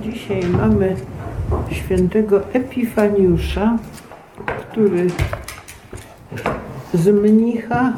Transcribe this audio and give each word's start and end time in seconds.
Dzisiaj 0.00 0.44
mamy 0.44 0.96
świętego 1.70 2.52
Epifaniusza, 2.52 3.78
który 4.46 5.06
z 6.94 7.06
mnicha 7.08 7.92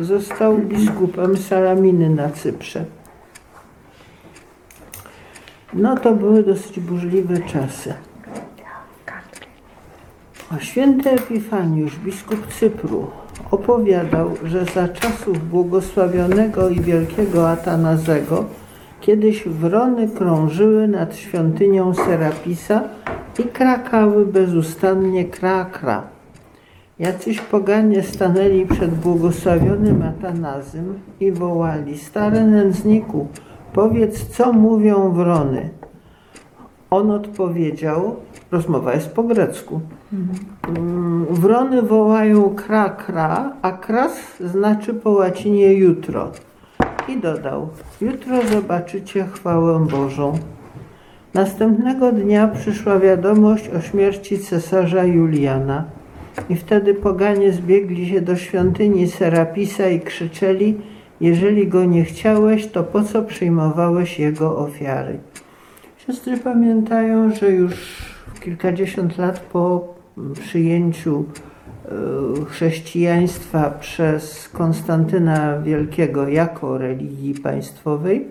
został 0.00 0.58
biskupem 0.58 1.36
Salaminy 1.36 2.10
na 2.10 2.30
Cyprze. 2.30 2.84
No 5.72 5.96
to 5.96 6.12
były 6.14 6.42
dosyć 6.42 6.80
burzliwe 6.80 7.38
czasy. 7.38 7.94
A 10.50 10.58
święty 10.60 11.10
Epifaniusz, 11.10 11.96
biskup 11.96 12.46
Cypru, 12.46 13.10
opowiadał, 13.50 14.30
że 14.44 14.64
za 14.64 14.88
czasów 14.88 15.48
błogosławionego 15.50 16.68
i 16.68 16.80
wielkiego 16.80 17.50
Atanazego 17.50 18.44
kiedyś 19.00 19.48
wrony 19.48 20.08
krążyły 20.08 20.88
nad 20.88 21.16
świątynią 21.16 21.94
Serapisa 21.94 22.82
i 23.38 23.42
krakały 23.42 24.26
bezustannie 24.26 25.24
kra-kra. 25.24 26.02
Jacyś 26.98 27.40
poganie 27.40 28.02
stanęli 28.02 28.66
przed 28.66 28.94
błogosławionym 28.94 30.02
Atanazym 30.02 31.00
i 31.20 31.32
wołali, 31.32 31.98
stary 31.98 32.44
nędzniku, 32.44 33.26
powiedz, 33.72 34.26
co 34.26 34.52
mówią 34.52 35.12
wrony. 35.12 35.70
On 36.90 37.10
odpowiedział, 37.10 38.16
rozmowa 38.50 38.94
jest 38.94 39.14
po 39.14 39.22
grecku, 39.22 39.80
Wrony 41.30 41.82
wołają 41.82 42.54
kra, 42.54 42.88
kra, 42.88 43.52
a 43.62 43.72
kras 43.72 44.12
znaczy 44.40 44.94
po 44.94 45.10
łacinie 45.10 45.72
jutro. 45.72 46.30
I 47.08 47.16
dodał, 47.16 47.68
jutro 48.00 48.42
zobaczycie 48.42 49.24
chwałę 49.24 49.86
Bożą. 49.90 50.38
Następnego 51.34 52.12
dnia 52.12 52.48
przyszła 52.48 52.98
wiadomość 52.98 53.68
o 53.68 53.80
śmierci 53.80 54.38
cesarza 54.38 55.04
Juliana. 55.04 55.84
I 56.48 56.56
wtedy 56.56 56.94
poganie 56.94 57.52
zbiegli 57.52 58.08
się 58.08 58.20
do 58.20 58.36
świątyni 58.36 59.08
Serapisa 59.08 59.88
i 59.88 60.00
krzyczeli, 60.00 60.76
jeżeli 61.20 61.68
go 61.68 61.84
nie 61.84 62.04
chciałeś, 62.04 62.66
to 62.66 62.84
po 62.84 63.02
co 63.02 63.22
przyjmowałeś 63.22 64.18
jego 64.18 64.58
ofiary? 64.58 65.18
Siostry 66.06 66.36
pamiętają, 66.36 67.34
że 67.34 67.50
już 67.50 67.74
kilkadziesiąt 68.40 69.18
lat 69.18 69.40
po 69.40 69.94
przyjęciu 70.40 71.24
chrześcijaństwa 72.48 73.70
przez 73.70 74.48
Konstantyna 74.48 75.58
Wielkiego 75.58 76.28
jako 76.28 76.78
religii 76.78 77.34
państwowej 77.34 78.28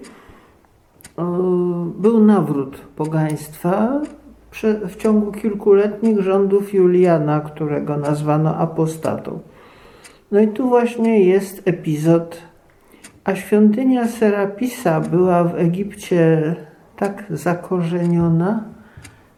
e, 1.17 1.23
był 1.99 2.25
nawrót 2.25 2.77
pogaństwa 2.77 4.01
w 4.87 4.95
ciągu 4.95 5.31
kilkuletnich 5.31 6.19
rządów 6.19 6.73
Juliana, 6.73 7.39
którego 7.39 7.97
nazwano 7.97 8.55
apostatą. 8.55 9.39
No 10.31 10.39
i 10.39 10.47
tu 10.47 10.69
właśnie 10.69 11.23
jest 11.23 11.61
epizod, 11.65 12.37
a 13.23 13.35
świątynia 13.35 14.07
Serapisa 14.07 15.01
była 15.01 15.43
w 15.43 15.55
Egipcie 15.55 16.55
tak 16.97 17.23
zakorzeniona, 17.29 18.63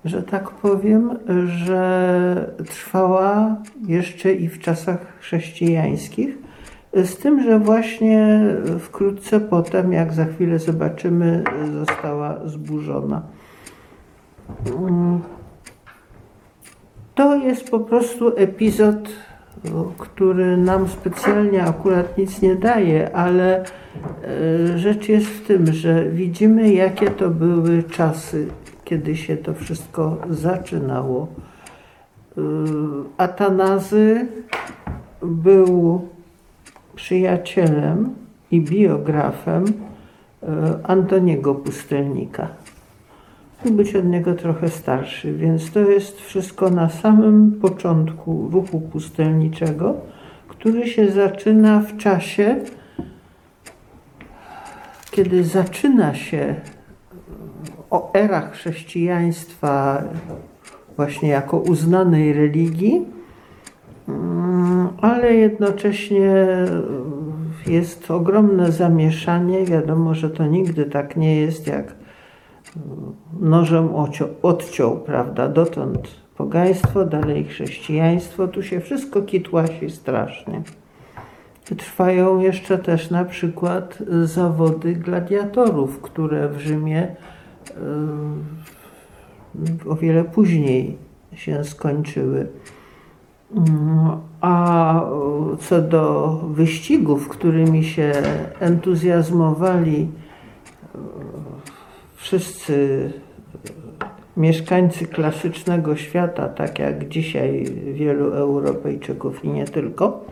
że 0.06 0.24
tak 0.24 0.50
powiem, 0.50 1.18
że 1.46 2.52
trwała 2.66 3.56
jeszcze 3.88 4.34
i 4.34 4.48
w 4.48 4.60
czasach 4.60 5.18
chrześcijańskich. 5.20 6.38
Z 6.94 7.18
tym, 7.18 7.44
że 7.44 7.60
właśnie 7.60 8.40
wkrótce 8.80 9.40
potem, 9.40 9.94
jak 9.94 10.14
za 10.14 10.26
chwilę 10.26 10.60
zobaczymy, 10.60 11.44
została 11.74 12.38
zburzona. 12.46 13.22
To 17.16 17.36
jest 17.36 17.70
po 17.70 17.80
prostu 17.80 18.32
epizod, 18.36 19.10
który 19.98 20.58
nam 20.58 20.88
specjalnie 20.88 21.64
akurat 21.64 22.18
nic 22.18 22.42
nie 22.42 22.56
daje, 22.56 23.16
ale 23.16 23.64
e, 23.64 24.78
rzecz 24.78 25.10
jest 25.10 25.28
w 25.28 25.48
tym, 25.48 25.74
że 25.74 26.06
widzimy, 26.06 26.74
jakie 26.74 27.10
to 27.10 27.30
były 27.30 27.84
czasy 27.84 28.48
kiedy 28.90 29.18
się 29.18 29.38
to 29.38 29.54
wszystko 29.54 30.18
zaczynało. 30.30 31.28
Y, 32.38 32.42
Atanazy 33.18 34.28
był 35.22 36.02
przyjacielem 36.96 38.16
i 38.52 38.62
biografem 38.62 39.66
y, 39.66 40.48
Antoniego 40.84 41.56
Pustelnika. 41.56 42.48
Mógł 43.66 43.78
być 43.78 43.96
od 43.96 44.06
niego 44.06 44.34
trochę 44.34 44.70
starszy, 44.70 45.34
więc 45.34 45.72
to 45.72 45.80
jest 45.80 46.22
wszystko 46.22 46.70
na 46.70 46.90
samym 46.90 47.52
początku 47.52 48.50
ruchu 48.52 48.80
pustelniczego, 48.80 49.96
który 50.48 50.88
się 50.88 51.12
zaczyna 51.12 51.80
w 51.80 51.98
czasie, 51.98 52.56
kiedy 55.12 55.44
zaczyna 55.44 56.16
się 56.16 56.56
o 57.90 58.12
erach 58.14 58.52
chrześcijaństwa 58.52 60.04
właśnie 60.96 61.30
jako 61.30 61.58
uznanej 61.58 62.34
religii, 62.34 63.06
mm, 64.08 64.90
ale 65.02 65.34
jednocześnie 65.34 66.46
jest 67.68 68.12
ogromne 68.12 68.72
zamieszanie. 68.72 69.66
Wiadomo, 69.66 70.14
że 70.14 70.30
to 70.30 70.46
nigdy 70.46 70.86
tak 70.86 71.18
nie 71.18 71.36
jest, 71.36 71.68
jak 71.68 71.96
nożem 73.40 73.90
odciął, 74.42 74.98
prawda? 74.98 75.48
Dotąd 75.48 76.08
pogaństwo, 76.38 77.06
dalej 77.06 77.46
chrześcijaństwo. 77.46 78.48
Tu 78.48 78.64
się 78.64 78.80
wszystko 78.80 79.22
kitłasi 79.22 79.90
strasznie. 79.90 80.62
Trwają 81.78 82.40
jeszcze 82.40 82.78
też 82.78 83.10
na 83.10 83.26
przykład 83.26 83.98
zawody 84.24 84.94
gladiatorów, 84.94 86.02
które 86.02 86.50
w 86.50 86.60
Rzymie 86.60 87.16
o 89.90 89.96
wiele 89.96 90.24
później 90.24 90.98
się 91.34 91.64
skończyły. 91.64 92.48
A 94.42 95.02
co 95.60 95.82
do 95.82 96.36
wyścigów, 96.52 97.30
którymi 97.30 97.84
się 97.84 98.12
entuzjazmowali 98.60 100.08
wszyscy 102.16 103.14
mieszkańcy 104.38 105.06
klasycznego 105.06 105.96
świata, 105.96 106.50
tak 106.50 106.80
jak 106.80 107.08
dzisiaj 107.08 107.66
wielu 107.94 108.34
Europejczyków 108.34 109.46
i 109.46 109.50
nie 109.50 109.66
tylko, 109.66 110.26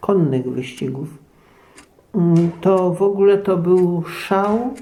konnych 0.00 0.50
wyścigów, 0.50 1.18
to 2.60 2.94
w 2.94 3.02
ogóle 3.02 3.38
to 3.38 3.56
był 3.56 4.04
szał 4.04 4.74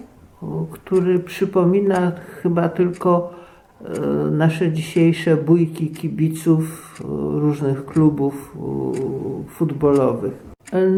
który 0.71 1.19
przypomina 1.19 2.13
chyba 2.43 2.69
tylko 2.69 3.35
e, 3.81 4.01
nasze 4.31 4.73
dzisiejsze 4.73 5.37
bójki 5.37 5.91
kibiców 5.91 6.95
e, 7.01 7.05
różnych 7.41 7.87
klubów 7.87 8.57
e, 8.57 9.49
futbolowych. 9.49 10.49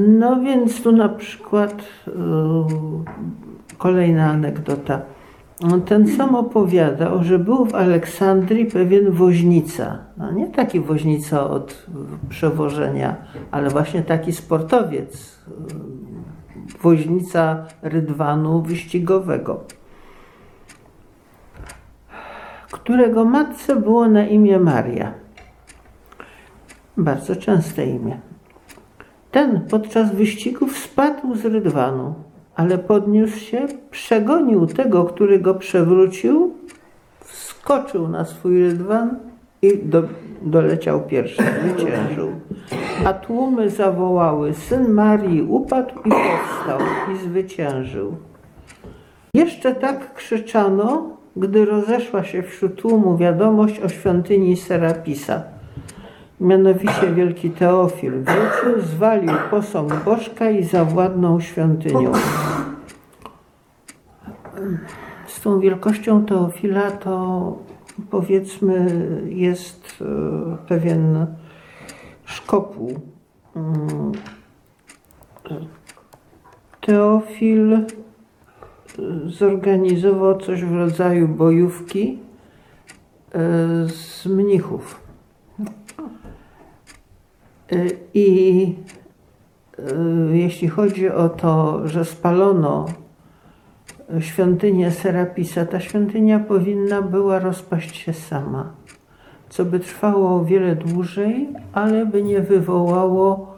No 0.08 0.40
więc 0.40 0.82
tu 0.82 0.92
na 0.92 1.08
przykład 1.08 1.84
kolejna 3.78 4.30
anegdota. 4.30 5.02
Ten 5.86 6.08
sam 6.08 6.34
opowiadał, 6.34 7.24
że 7.24 7.38
był 7.38 7.64
w 7.64 7.74
Aleksandrii 7.74 8.64
pewien 8.64 9.10
woźnica. 9.10 9.98
No 10.16 10.32
nie 10.32 10.46
taki 10.46 10.80
woźnica 10.80 11.50
od 11.50 11.86
przewożenia, 12.28 13.16
ale 13.50 13.70
właśnie 13.70 14.02
taki 14.02 14.32
sportowiec, 14.32 15.38
woźnica 16.82 17.66
rydwanu 17.82 18.62
wyścigowego, 18.62 19.64
którego 22.70 23.24
matce 23.24 23.76
było 23.76 24.08
na 24.08 24.26
imię 24.26 24.58
Maria. 24.58 25.14
Bardzo 26.96 27.36
częste 27.36 27.86
imię. 27.86 28.20
Ten 29.30 29.60
podczas 29.60 30.14
wyścigów 30.14 30.78
spadł 30.78 31.34
z 31.34 31.44
rydwanu, 31.44 32.14
ale 32.56 32.78
podniósł 32.78 33.38
się, 33.38 33.66
przegonił 33.90 34.66
tego, 34.66 35.04
który 35.04 35.38
go 35.38 35.54
przewrócił, 35.54 36.54
wskoczył 37.20 38.08
na 38.08 38.24
swój 38.24 38.62
rydwan 38.62 39.16
i 39.62 39.78
do, 39.78 40.02
doleciał 40.42 41.02
pierwszy, 41.02 41.42
zwyciężył. 41.42 42.32
A 43.04 43.12
tłumy 43.12 43.70
zawołały, 43.70 44.54
syn 44.54 44.88
Marii 44.88 45.42
upadł 45.42 45.94
i 45.98 46.10
powstał 46.10 46.78
i 47.14 47.18
zwyciężył. 47.18 48.16
Jeszcze 49.34 49.74
tak 49.74 50.14
krzyczano, 50.14 51.16
gdy 51.36 51.64
rozeszła 51.64 52.24
się 52.24 52.42
wśród 52.42 52.76
tłumu 52.76 53.16
wiadomość 53.16 53.80
o 53.80 53.88
świątyni 53.88 54.56
Serapisa. 54.56 55.42
Mianowicie 56.40 57.12
wielki 57.14 57.50
Teofil 57.50 58.12
wrócił, 58.12 58.82
zwalił 58.82 59.32
posąg 59.50 59.94
Bożka 60.04 60.50
i 60.50 60.64
zawładnął 60.64 61.40
świątynią. 61.40 62.12
z 65.26 65.40
tą 65.40 65.60
wielkością 65.60 66.24
Teofila 66.24 66.90
to 66.90 67.56
powiedzmy 68.10 68.86
jest 69.28 70.02
e, 70.02 70.56
pewien 70.68 71.26
szkopuł. 72.30 73.00
Teofil 76.80 77.72
e, 77.72 77.86
zorganizował 79.26 80.38
coś 80.38 80.64
w 80.64 80.74
rodzaju 80.74 81.28
bojówki 81.28 82.18
e, 83.32 83.38
z 83.88 84.26
mnichów. 84.26 85.00
I 88.14 88.74
jeśli 90.32 90.68
chodzi 90.68 91.10
o 91.10 91.28
to, 91.28 91.80
że 91.88 92.04
spalono 92.04 92.86
świątynię 94.20 94.90
Serapisa, 94.90 95.66
ta 95.66 95.80
świątynia 95.80 96.40
powinna 96.40 97.02
była 97.02 97.38
rozpaść 97.38 97.96
się 97.96 98.12
sama, 98.12 98.72
co 99.50 99.64
by 99.64 99.80
trwało 99.80 100.36
o 100.36 100.44
wiele 100.44 100.76
dłużej, 100.76 101.48
ale 101.72 102.06
by 102.06 102.22
nie 102.22 102.40
wywołało, 102.40 103.56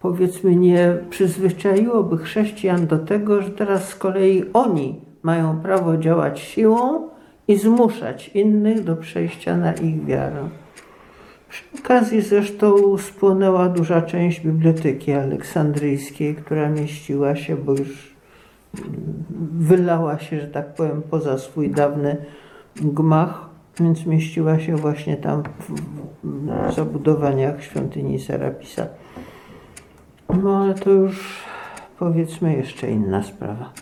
powiedzmy, 0.00 0.56
nie 0.56 0.96
przyzwyczaiłoby 1.10 2.18
chrześcijan 2.18 2.86
do 2.86 2.98
tego, 2.98 3.42
że 3.42 3.50
teraz 3.50 3.88
z 3.88 3.94
kolei 3.94 4.44
oni 4.52 5.00
mają 5.22 5.60
prawo 5.60 5.96
działać 5.96 6.40
siłą 6.40 7.08
i 7.48 7.56
zmuszać 7.56 8.28
innych 8.28 8.84
do 8.84 8.96
przejścia 8.96 9.56
na 9.56 9.72
ich 9.72 10.04
wiarę. 10.04 10.48
Przy 11.48 11.64
okazji 11.78 12.20
zresztą 12.20 12.98
spłonęła 12.98 13.68
duża 13.68 14.02
część 14.02 14.40
biblioteki 14.40 15.12
aleksandryjskiej, 15.12 16.34
która 16.34 16.68
mieściła 16.68 17.36
się, 17.36 17.56
bo 17.56 17.72
już 17.72 18.14
wylała 19.58 20.18
się, 20.18 20.40
że 20.40 20.46
tak 20.46 20.74
powiem, 20.74 21.02
poza 21.10 21.38
swój 21.38 21.70
dawny 21.70 22.16
gmach, 22.76 23.47
więc 23.80 24.06
mieściła 24.06 24.58
się 24.58 24.76
właśnie 24.76 25.16
tam 25.16 25.42
w 26.24 26.74
zabudowaniach 26.74 27.62
świątyni 27.62 28.18
Serapisa. 28.18 28.86
No 30.42 30.56
ale 30.62 30.74
to 30.74 30.90
już 30.90 31.44
powiedzmy 31.98 32.56
jeszcze 32.56 32.90
inna 32.90 33.22
sprawa. 33.22 33.72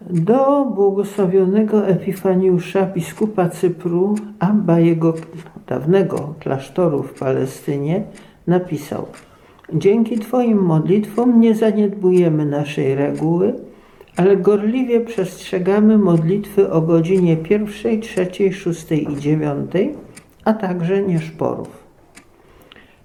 Do 0.00 0.64
błogosławionego 0.64 1.86
Epifaniusza, 1.86 2.86
biskupa 2.86 3.48
Cypru, 3.48 4.14
Abba 4.38 4.78
jego 4.78 5.14
dawnego 5.66 6.34
klasztoru 6.40 7.02
w 7.02 7.18
Palestynie, 7.18 8.02
napisał– 8.46 9.06
Dzięki 9.74 10.18
Twoim 10.18 10.62
modlitwom 10.62 11.40
nie 11.40 11.54
zaniedbujemy 11.54 12.46
naszej 12.46 12.94
reguły, 12.94 13.54
ale 14.18 14.36
gorliwie 14.36 15.00
przestrzegamy 15.00 15.98
modlitwy 15.98 16.70
o 16.70 16.80
godzinie 16.80 17.36
pierwszej, 17.36 18.00
trzeciej, 18.00 18.52
szóstej 18.52 19.12
i 19.12 19.16
dziewiątej, 19.16 19.94
a 20.44 20.52
także 20.52 21.02
nieszporów. 21.02 21.68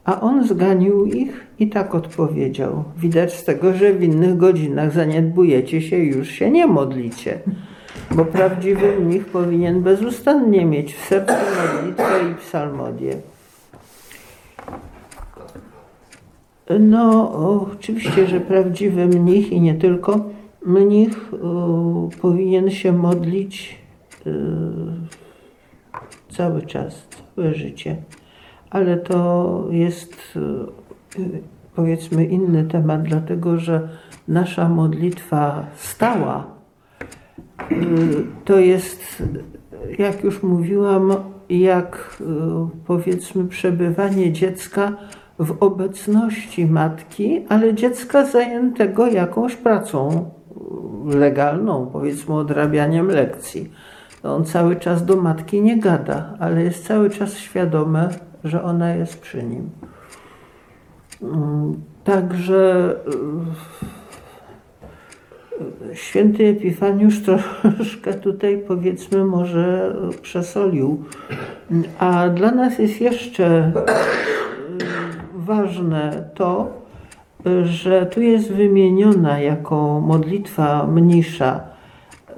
A 0.05 0.21
on 0.21 0.47
zganił 0.47 1.05
ich 1.05 1.47
i 1.59 1.69
tak 1.69 1.95
odpowiedział. 1.95 2.83
Widać 2.97 3.33
z 3.33 3.43
tego, 3.43 3.73
że 3.73 3.93
w 3.93 4.03
innych 4.03 4.37
godzinach 4.37 4.91
zaniedbujecie 4.91 5.81
się 5.81 5.97
i 5.97 6.07
już 6.07 6.29
się 6.29 6.51
nie 6.51 6.67
modlicie, 6.67 7.39
bo 8.11 8.25
prawdziwy 8.25 8.99
mnich 8.99 9.25
powinien 9.25 9.81
bezustannie 9.81 10.65
mieć 10.65 10.95
w 10.95 11.05
sercu 11.05 11.33
modlitwę 11.33 12.31
i 12.31 12.35
psalmodię. 12.35 13.13
No, 16.79 17.31
oczywiście, 17.71 18.27
że 18.27 18.39
prawdziwy 18.39 19.07
mnich 19.07 19.51
i 19.51 19.61
nie 19.61 19.73
tylko 19.73 20.19
mnich 20.65 21.31
powinien 22.21 22.69
się 22.69 22.91
modlić 22.91 23.77
y, 24.27 24.31
cały 26.29 26.61
czas, 26.61 27.07
całe 27.35 27.53
życie. 27.53 27.95
Ale 28.69 28.97
to 28.97 29.67
jest 29.71 30.13
y, 30.35 31.19
powiedzmy 31.75 32.25
inny 32.25 32.65
temat, 32.65 33.03
dlatego 33.03 33.57
że 33.57 33.89
nasza 34.27 34.69
modlitwa 34.69 35.65
stała 35.75 36.45
y, 37.71 37.75
to 38.45 38.59
jest, 38.59 39.23
jak 39.99 40.23
już 40.23 40.43
mówiłam, 40.43 41.13
jak 41.49 42.21
powiedzmy 42.85 43.47
przebywanie 43.47 44.31
dziecka 44.31 44.93
w 45.39 45.63
obecności 45.63 46.65
matki, 46.65 47.45
ale 47.49 47.73
dziecka 47.73 48.25
zajętego 48.25 49.07
jakąś 49.07 49.55
pracą 49.55 50.29
legalną, 51.05 51.89
powiedzmy 51.93 52.35
odrabianiem 52.35 53.07
lekcji. 53.07 53.71
On 54.23 54.45
cały 54.45 54.75
czas 54.75 55.05
do 55.05 55.15
matki 55.15 55.61
nie 55.61 55.79
gada, 55.79 56.33
ale 56.39 56.63
jest 56.63 56.87
cały 56.87 57.09
czas 57.09 57.37
świadome, 57.37 58.09
że 58.43 58.63
ona 58.63 58.95
jest 58.95 59.21
przy 59.21 59.43
nim. 59.43 59.69
Mm, 61.21 61.81
także 62.03 62.95
e, 65.91 65.95
święty 65.95 66.47
Epifaniusz 66.47 67.21
troszkę 67.23 68.13
tutaj 68.13 68.63
powiedzmy 68.67 69.25
może 69.25 69.95
przesolił. 70.21 71.03
A 71.99 72.29
dla 72.29 72.51
nas 72.51 72.79
jest 72.79 73.01
jeszcze 73.01 73.71
ważne 75.33 76.29
to, 76.35 76.82
że 77.63 78.05
tu 78.05 78.21
jest 78.21 78.51
wymieniona 78.51 79.39
jako 79.39 80.01
modlitwa 80.01 80.87
mnisza 80.87 81.59
e, 82.29 82.33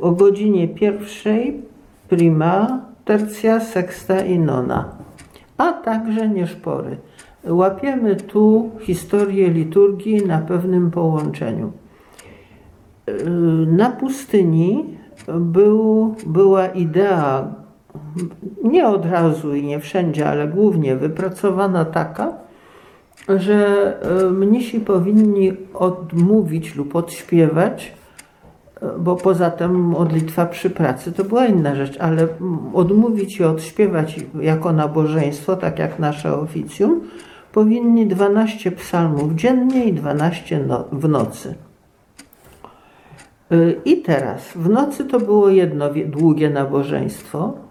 o 0.00 0.10
godzinie 0.10 0.68
pierwszej, 0.68 1.62
prima, 2.08 2.80
tercja, 3.04 3.60
sexta 3.60 4.20
i 4.20 4.38
nona, 4.38 4.88
a 5.58 5.72
także 5.72 6.28
nieszpory. 6.28 6.96
Łapiemy 7.48 8.16
tu 8.16 8.70
historię 8.80 9.50
liturgii 9.50 10.26
na 10.26 10.38
pewnym 10.38 10.90
połączeniu. 10.90 11.72
E, 13.06 13.12
na 13.66 13.90
pustyni 13.90 14.84
był, 15.28 16.14
była 16.26 16.66
idea 16.66 17.54
nie 18.64 18.88
od 18.88 19.06
razu 19.06 19.54
i 19.54 19.64
nie 19.64 19.80
wszędzie, 19.80 20.28
ale 20.28 20.48
głównie 20.48 20.96
wypracowana 20.96 21.84
taka, 21.84 22.32
że 23.28 24.00
e, 24.02 24.30
mnisi 24.30 24.80
powinni 24.80 25.52
odmówić 25.74 26.74
lub 26.76 26.96
odśpiewać, 26.96 27.92
e, 28.82 28.86
bo 28.98 29.16
poza 29.16 29.50
tym 29.50 29.74
modlitwa 29.74 30.46
przy 30.46 30.70
pracy 30.70 31.12
to 31.12 31.24
była 31.24 31.46
inna 31.46 31.74
rzecz, 31.74 31.96
ale 32.00 32.28
odmówić 32.74 33.40
i 33.40 33.44
odśpiewać 33.44 34.20
jako 34.40 34.72
nabożeństwo, 34.72 35.56
tak 35.56 35.78
jak 35.78 35.98
nasze 35.98 36.40
oficjum, 36.40 37.00
powinni 37.52 38.06
12 38.06 38.72
psalmów 38.72 39.34
dziennie 39.34 39.84
i 39.84 39.92
12 39.92 40.64
no, 40.66 40.84
w 40.92 41.08
nocy. 41.08 41.54
E, 43.50 43.72
I 43.84 44.02
teraz, 44.02 44.52
w 44.54 44.68
nocy 44.68 45.04
to 45.04 45.20
było 45.20 45.48
jedno 45.48 45.88
długie 46.06 46.50
nabożeństwo, 46.50 47.69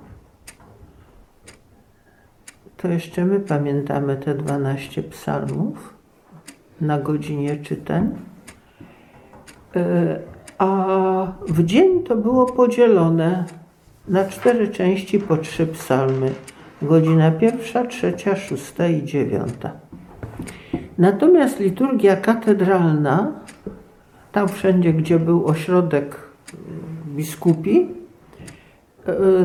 to 2.81 2.88
jeszcze 2.88 3.25
my 3.25 3.39
pamiętamy 3.39 4.17
te 4.17 4.36
12 4.36 5.03
psalmów 5.03 5.93
na 6.81 7.00
godzinie 7.00 7.57
czytań. 7.57 8.09
E, 9.75 10.19
a 10.57 11.31
w 11.48 11.63
dzień 11.63 12.03
to 12.03 12.15
było 12.15 12.45
podzielone 12.45 13.45
na 14.07 14.25
cztery 14.25 14.67
części 14.67 15.19
po 15.19 15.38
trzy 15.38 15.67
psalmy. 15.67 16.31
Godzina 16.81 17.31
pierwsza, 17.31 17.86
trzecia, 17.86 18.36
szósta 18.36 18.88
i 18.88 19.03
dziewiąta. 19.03 19.71
Natomiast 20.98 21.59
liturgia 21.59 22.15
katedralna, 22.15 23.31
tam 24.31 24.48
wszędzie, 24.48 24.93
gdzie 24.93 25.19
był 25.19 25.48
ośrodek 25.48 26.15
biskupi, 27.05 27.88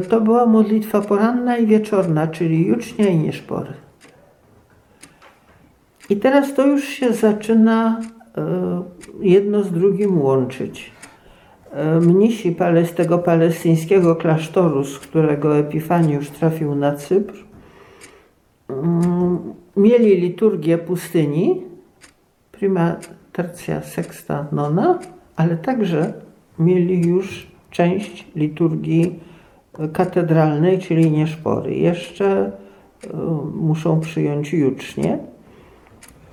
to 0.08 0.20
była 0.20 0.46
modlitwa 0.46 1.00
poranna 1.00 1.56
i 1.56 1.66
wieczorna, 1.66 2.26
czyli 2.26 2.66
jucznia 2.66 3.08
i 3.08 3.18
nieszpory. 3.18 3.72
I 6.10 6.16
teraz 6.16 6.54
to 6.54 6.66
już 6.66 6.84
się 6.84 7.12
zaczyna 7.12 8.00
e, 8.36 8.82
jedno 9.20 9.62
z 9.62 9.72
drugim 9.72 10.22
łączyć. 10.22 10.92
E, 11.72 12.00
mnisi 12.00 12.56
z 12.84 12.94
tego 12.94 13.18
palestyńskiego 13.18 14.16
klasztoru, 14.16 14.84
z 14.84 14.98
którego 14.98 15.58
Epifaniusz 15.58 16.30
trafił 16.30 16.74
na 16.74 16.92
Cypr, 16.92 17.34
mm, 18.68 19.38
mieli 19.76 20.20
liturgię 20.20 20.78
pustyni, 20.78 21.62
prima 22.52 22.96
tercja 23.32 23.82
sexta 23.82 24.46
nona, 24.52 24.98
ale 25.36 25.56
także 25.56 26.12
mieli 26.58 27.08
już 27.08 27.46
część 27.70 28.26
liturgii 28.36 29.20
katedralnej, 29.92 30.78
czyli 30.78 31.10
nieszpory. 31.10 31.74
Jeszcze 31.74 32.26
e, 32.34 32.50
muszą 33.54 34.00
przyjąć 34.00 34.52
jucznie 34.52 35.18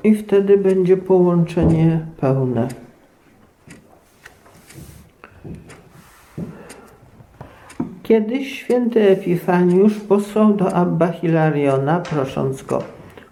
i 0.04 0.16
wtedy 0.16 0.58
będzie 0.58 0.98
połączenie 0.98 2.06
pełne. 2.20 2.68
Kiedyś 8.04 8.60
święty 8.60 9.10
Epifaniusz 9.10 10.00
posłał 10.00 10.54
do 10.54 10.74
Abba 10.74 11.08
Hilariona, 11.08 12.00
prosząc 12.00 12.64
go: 12.64 12.84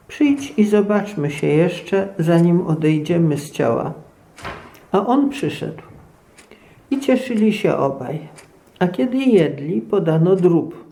Przyjdź 0.07 0.53
i 0.57 0.65
zobaczmy 0.65 1.31
się 1.31 1.47
jeszcze, 1.47 2.07
zanim 2.19 2.67
odejdziemy 2.67 3.37
z 3.37 3.51
ciała. 3.51 3.93
A 4.91 5.05
on 5.05 5.29
przyszedł. 5.29 5.81
I 6.91 6.99
cieszyli 6.99 7.53
się 7.53 7.77
obaj. 7.77 8.19
A 8.79 8.87
kiedy 8.87 9.17
jedli, 9.17 9.81
podano 9.81 10.35
drób. 10.35 10.83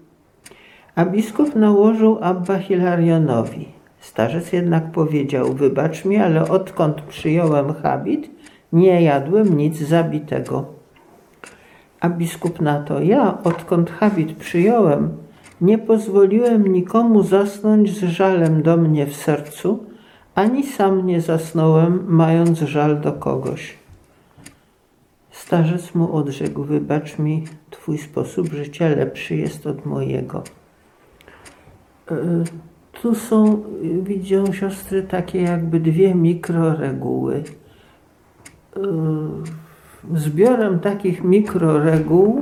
A 0.96 1.06
biskup 1.06 1.56
nałożył 1.56 2.18
Abba 2.22 2.60
Hilarionowi. 2.60 3.68
Starzec 4.00 4.54
jednak 4.54 4.92
powiedział: 4.92 5.54
Wybacz 5.54 6.06
mi, 6.06 6.18
ale 6.18 6.50
odkąd 6.50 7.02
przyjąłem 7.02 7.74
habit, 7.74 8.30
nie 8.74 9.02
jadłem 9.02 9.58
nic 9.58 9.78
zabitego. 9.78 10.66
A 12.00 12.10
biskup 12.10 12.62
na 12.62 12.84
to: 12.84 13.02
Ja, 13.02 13.38
odkąd 13.44 13.92
habit 13.92 14.34
przyjąłem, 14.38 15.18
nie 15.62 15.78
pozwoliłem 15.78 16.68
nikomu 16.68 17.24
zasnąć 17.24 17.98
z 18.00 18.04
żalem 18.04 18.64
do 18.64 18.78
mnie 18.78 19.06
w 19.06 19.16
sercu, 19.16 19.84
ani 20.36 20.64
sam 20.64 21.06
nie 21.06 21.22
zasnąłem, 21.22 22.06
mając 22.08 22.60
żal 22.60 23.02
do 23.02 23.14
kogoś. 23.14 23.87
Starzec 25.48 25.96
mu 25.96 26.16
odrzekł: 26.16 26.64
Wybacz 26.64 27.20
mi, 27.20 27.44
twój 27.70 27.98
sposób 27.98 28.48
życia 28.48 28.90
lepszy 28.90 29.36
jest 29.36 29.68
od 29.68 29.86
mojego. 29.86 30.44
E, 32.12 32.16
tu 33.02 33.16
są, 33.16 33.64
widzą 34.04 34.54
siostry, 34.54 35.04
takie 35.04 35.42
jakby 35.42 35.80
dwie 35.80 36.16
mikroreguły. 36.16 37.44
E, 38.76 38.82
zbiorem 40.14 40.80
takich 40.80 41.24
mikroreguł 41.24 42.42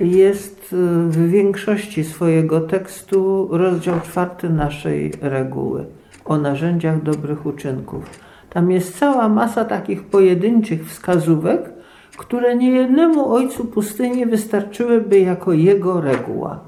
jest 0.00 0.72
e, 0.72 0.76
w 1.08 1.28
większości 1.30 2.04
swojego 2.04 2.60
tekstu 2.60 3.48
rozdział 3.50 4.00
czwarty 4.00 4.50
naszej 4.50 5.12
reguły 5.20 5.86
o 6.24 6.38
narzędziach 6.38 7.02
dobrych 7.02 7.46
uczynków. 7.46 8.04
Tam 8.50 8.70
jest 8.70 8.98
cała 8.98 9.28
masa 9.28 9.64
takich 9.64 10.04
pojedynczych 10.04 10.86
wskazówek, 10.86 11.74
które 12.16 12.56
niejednemu 12.56 13.32
ojcu 13.32 13.64
pustyni 13.64 14.26
wystarczyłyby 14.26 15.20
jako 15.20 15.52
jego 15.52 16.00
reguła. 16.00 16.60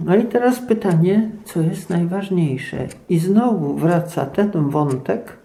No 0.00 0.16
i 0.16 0.24
teraz 0.24 0.60
pytanie, 0.60 1.30
co 1.44 1.60
jest 1.60 1.90
najważniejsze? 1.90 2.86
I 3.08 3.18
znowu 3.18 3.74
wraca 3.74 4.26
ten 4.26 4.68
wątek, 4.70 5.36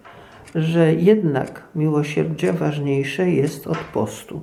że 0.54 0.94
jednak 0.94 1.62
miłosierdzie 1.74 2.52
ważniejsze 2.52 3.30
jest 3.30 3.66
od 3.66 3.78
postu. 3.78 4.40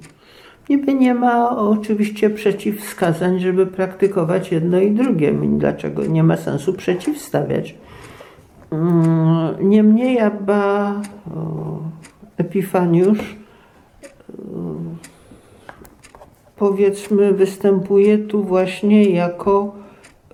Niby 0.70 0.94
nie 0.94 1.14
ma 1.14 1.58
oczywiście 1.58 2.30
przeciwwskazań, 2.30 3.40
żeby 3.40 3.68
praktykować 3.68 4.52
jedno 4.52 4.80
i 4.80 4.92
drugie. 4.92 5.34
Dlaczego 5.34 6.06
nie 6.06 6.24
ma 6.24 6.38
sensu 6.38 6.74
przeciwstawiać? 6.74 7.76
Mm, 8.72 9.70
niemniej 9.70 10.20
Abba 10.20 10.94
Epifaniusz 12.38 13.36
powiedzmy 16.56 17.34
występuje 17.34 18.18
tu 18.18 18.44
właśnie 18.44 19.10
jako 19.10 19.76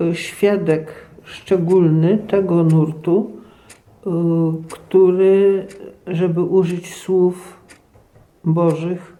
e, 0.01 0.15
świadek 0.15 0.93
szczególny 1.23 2.17
tego 2.17 2.63
nurtu, 2.63 3.31
e, 4.05 4.11
który, 4.69 5.67
żeby 6.07 6.41
użyć 6.41 6.95
słów 6.95 7.61
Bożych, 8.43 9.17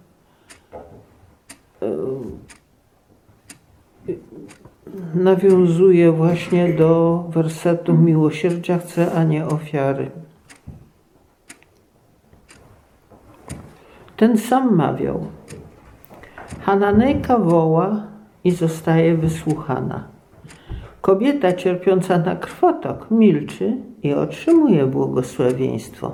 nawiązuje 5.15 6.11
właśnie 6.11 6.73
do 6.73 7.23
wersetu 7.29 7.97
miłosierdzia 7.97 8.77
chce, 8.77 9.11
a 9.11 9.23
nie 9.23 9.45
ofiary. 9.45 10.11
Ten 14.21 14.37
sam 14.37 14.75
mawiał. 14.75 15.25
Hananejka 16.59 17.37
woła 17.37 18.07
i 18.43 18.51
zostaje 18.51 19.17
wysłuchana. 19.17 20.03
Kobieta 21.01 21.53
cierpiąca 21.53 22.17
na 22.17 22.35
krwotok 22.35 23.11
milczy 23.11 23.77
i 24.03 24.13
otrzymuje 24.13 24.85
błogosławieństwo. 24.85 26.11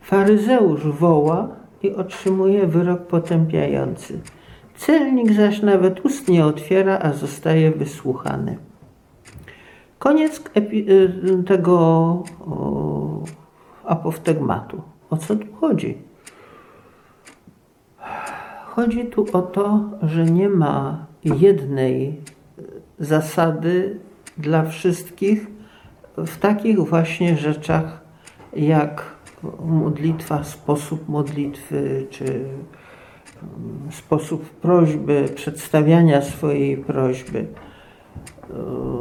Faryzeusz 0.00 0.86
woła 0.86 1.48
i 1.82 1.94
otrzymuje 1.94 2.66
wyrok 2.66 3.06
potępiający. 3.06 4.20
Celnik 4.76 5.32
zaś 5.32 5.62
nawet 5.62 6.04
ust 6.04 6.28
nie 6.28 6.44
otwiera, 6.44 6.98
a 7.02 7.12
zostaje 7.12 7.70
wysłuchany. 7.70 8.58
Koniec 9.98 10.42
y, 10.56 11.42
tego 11.46 12.22
apoftegmatu. 13.84 14.82
O 15.10 15.16
co 15.16 15.36
tu 15.36 15.46
chodzi? 15.60 16.07
Chodzi 18.78 19.04
tu 19.04 19.26
o 19.32 19.42
to, 19.42 19.80
że 20.02 20.24
nie 20.24 20.48
ma 20.48 21.06
jednej 21.24 22.20
zasady 22.98 23.98
dla 24.36 24.64
wszystkich 24.64 25.46
w 26.16 26.38
takich 26.38 26.78
właśnie 26.78 27.36
rzeczach 27.36 28.00
jak 28.56 29.02
modlitwa, 29.64 30.44
sposób 30.44 31.08
modlitwy, 31.08 32.06
czy 32.10 32.24
mm, 32.24 32.48
sposób 33.90 34.50
prośby, 34.50 35.28
przedstawiania 35.34 36.22
swojej 36.22 36.76
prośby. 36.76 37.46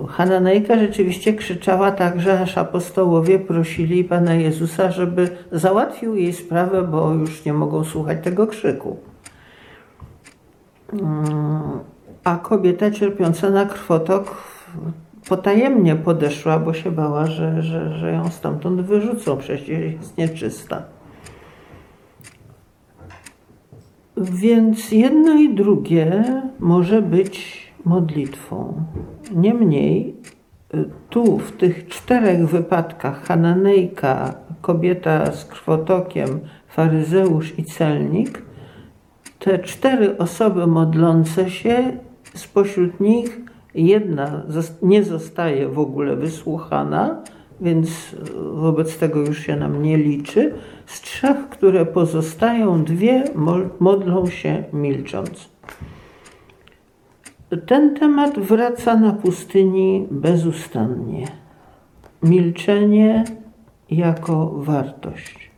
Hananejka 0.07 0.79
rzeczywiście 0.79 1.33
krzyczała 1.33 1.91
tak, 1.91 2.21
że 2.21 2.39
aż 2.39 2.57
apostołowie 2.57 3.39
prosili 3.39 4.03
Pana 4.03 4.33
Jezusa, 4.33 4.91
żeby 4.91 5.29
załatwił 5.51 6.15
jej 6.15 6.33
sprawę, 6.33 6.83
bo 6.83 7.13
już 7.13 7.45
nie 7.45 7.53
mogą 7.53 7.83
słuchać 7.83 8.17
tego 8.23 8.47
krzyku. 8.47 8.97
A 12.23 12.35
kobieta 12.35 12.91
cierpiąca 12.91 13.49
na 13.49 13.65
krwotok 13.65 14.43
potajemnie 15.29 15.95
podeszła, 15.95 16.59
bo 16.59 16.73
się 16.73 16.91
bała, 16.91 17.25
że, 17.25 17.61
że, 17.61 17.97
że 17.97 18.11
ją 18.11 18.29
stamtąd 18.29 18.81
wyrzucą, 18.81 19.37
przecież 19.37 19.67
jest 19.67 20.17
nieczysta. 20.17 20.83
Więc 24.17 24.91
jedno 24.91 25.33
i 25.33 25.55
drugie 25.55 26.23
może 26.59 27.01
być 27.01 27.67
modlitwą. 27.85 28.83
Niemniej 29.35 30.15
tu 31.09 31.37
w 31.37 31.51
tych 31.51 31.87
czterech 31.87 32.47
wypadkach 32.47 33.23
Hananejka, 33.23 34.33
kobieta 34.61 35.31
z 35.31 35.45
krwotokiem, 35.45 36.39
faryzeusz 36.67 37.59
i 37.59 37.63
celnik 37.63 38.46
te 39.39 39.59
cztery 39.59 40.17
osoby 40.17 40.67
modlące 40.67 41.49
się, 41.49 41.97
spośród 42.33 42.99
nich 42.99 43.39
jedna 43.75 44.43
nie 44.81 45.03
zostaje 45.03 45.67
w 45.67 45.79
ogóle 45.79 46.15
wysłuchana, 46.15 47.23
więc 47.61 48.15
wobec 48.53 48.97
tego 48.97 49.19
już 49.19 49.39
się 49.39 49.55
nam 49.55 49.83
nie 49.83 49.97
liczy. 49.97 50.53
Z 50.85 51.01
trzech, 51.01 51.49
które 51.49 51.85
pozostają, 51.85 52.83
dwie 52.83 53.23
modlą 53.79 54.27
się 54.27 54.63
milcząc. 54.73 55.49
Ten 57.65 57.95
temat 57.95 58.39
wraca 58.39 58.95
na 58.95 59.13
pustyni 59.13 60.07
bezustannie. 60.11 61.27
Milczenie 62.23 63.23
jako 63.89 64.49
wartość. 64.55 65.51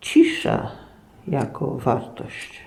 Cisza 0.00 0.81
jako 1.28 1.66
wartość. 1.66 2.60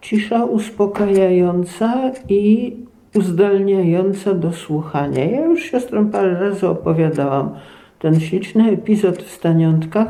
Cisza 0.00 0.44
uspokajająca 0.44 2.10
i 2.28 2.76
uzdalniająca 3.14 4.34
do 4.34 4.52
słuchania. 4.52 5.24
Ja 5.24 5.44
już 5.44 5.62
siostrą 5.62 6.10
parę 6.10 6.40
razy 6.40 6.68
opowiadałam 6.68 7.50
ten 7.98 8.20
śliczny 8.20 8.70
epizod 8.70 9.22
w 9.22 9.30
Staniątkach, 9.30 10.08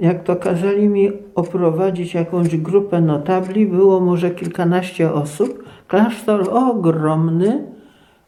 jak 0.00 0.22
to 0.22 0.36
kazali 0.36 0.88
mi 0.88 1.12
oprowadzić 1.34 2.14
jakąś 2.14 2.56
grupę 2.56 3.00
notabli, 3.00 3.66
było 3.66 4.00
może 4.00 4.30
kilkanaście 4.30 5.12
osób, 5.12 5.64
klasztor 5.88 6.50
ogromny, 6.50 7.75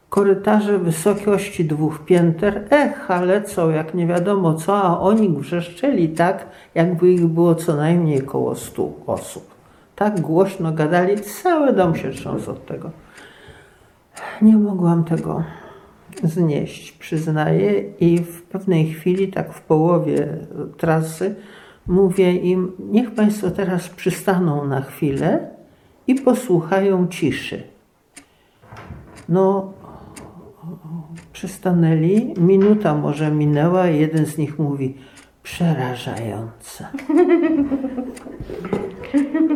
korytarze 0.09 0.79
wysokości 0.79 1.65
dwóch 1.65 2.05
pięter, 2.05 2.65
echa 2.71 3.21
lecą 3.21 3.71
jak 3.71 3.95
nie 3.95 4.07
wiadomo 4.07 4.55
co, 4.55 4.83
a 4.83 5.01
oni 5.01 5.29
wrzeszczeli 5.29 6.09
tak, 6.09 6.47
jakby 6.75 7.13
ich 7.13 7.27
było 7.27 7.55
co 7.55 7.77
najmniej 7.77 8.23
koło 8.23 8.55
stu 8.55 8.95
osób. 9.07 9.55
Tak 9.97 10.21
głośno 10.21 10.73
gadali, 10.73 11.21
cały 11.21 11.73
dom 11.73 11.97
się 11.97 12.11
trząsł 12.11 12.51
od 12.51 12.67
tego. 12.67 12.91
Nie 14.43 14.57
mogłam 14.57 15.05
tego 15.05 15.43
znieść, 16.23 16.93
przyznaję, 16.93 17.83
i 18.01 18.19
w 18.19 18.43
pewnej 18.43 18.87
chwili, 18.87 19.29
tak 19.29 19.53
w 19.53 19.61
połowie 19.61 20.29
trasy, 20.77 21.35
mówię 21.87 22.33
im, 22.33 22.73
niech 22.79 23.15
Państwo 23.15 23.51
teraz 23.51 23.89
przystaną 23.89 24.65
na 24.65 24.81
chwilę 24.81 25.49
i 26.07 26.15
posłuchają 26.15 27.09
ciszy. 27.09 27.63
No, 29.29 29.73
przystanęli, 31.33 32.35
minuta 32.41 32.95
może 32.95 33.31
minęła, 33.31 33.87
jeden 33.87 34.27
z 34.27 34.39
nich 34.39 34.59
mówi, 34.59 34.95
przerażająca. 35.43 36.89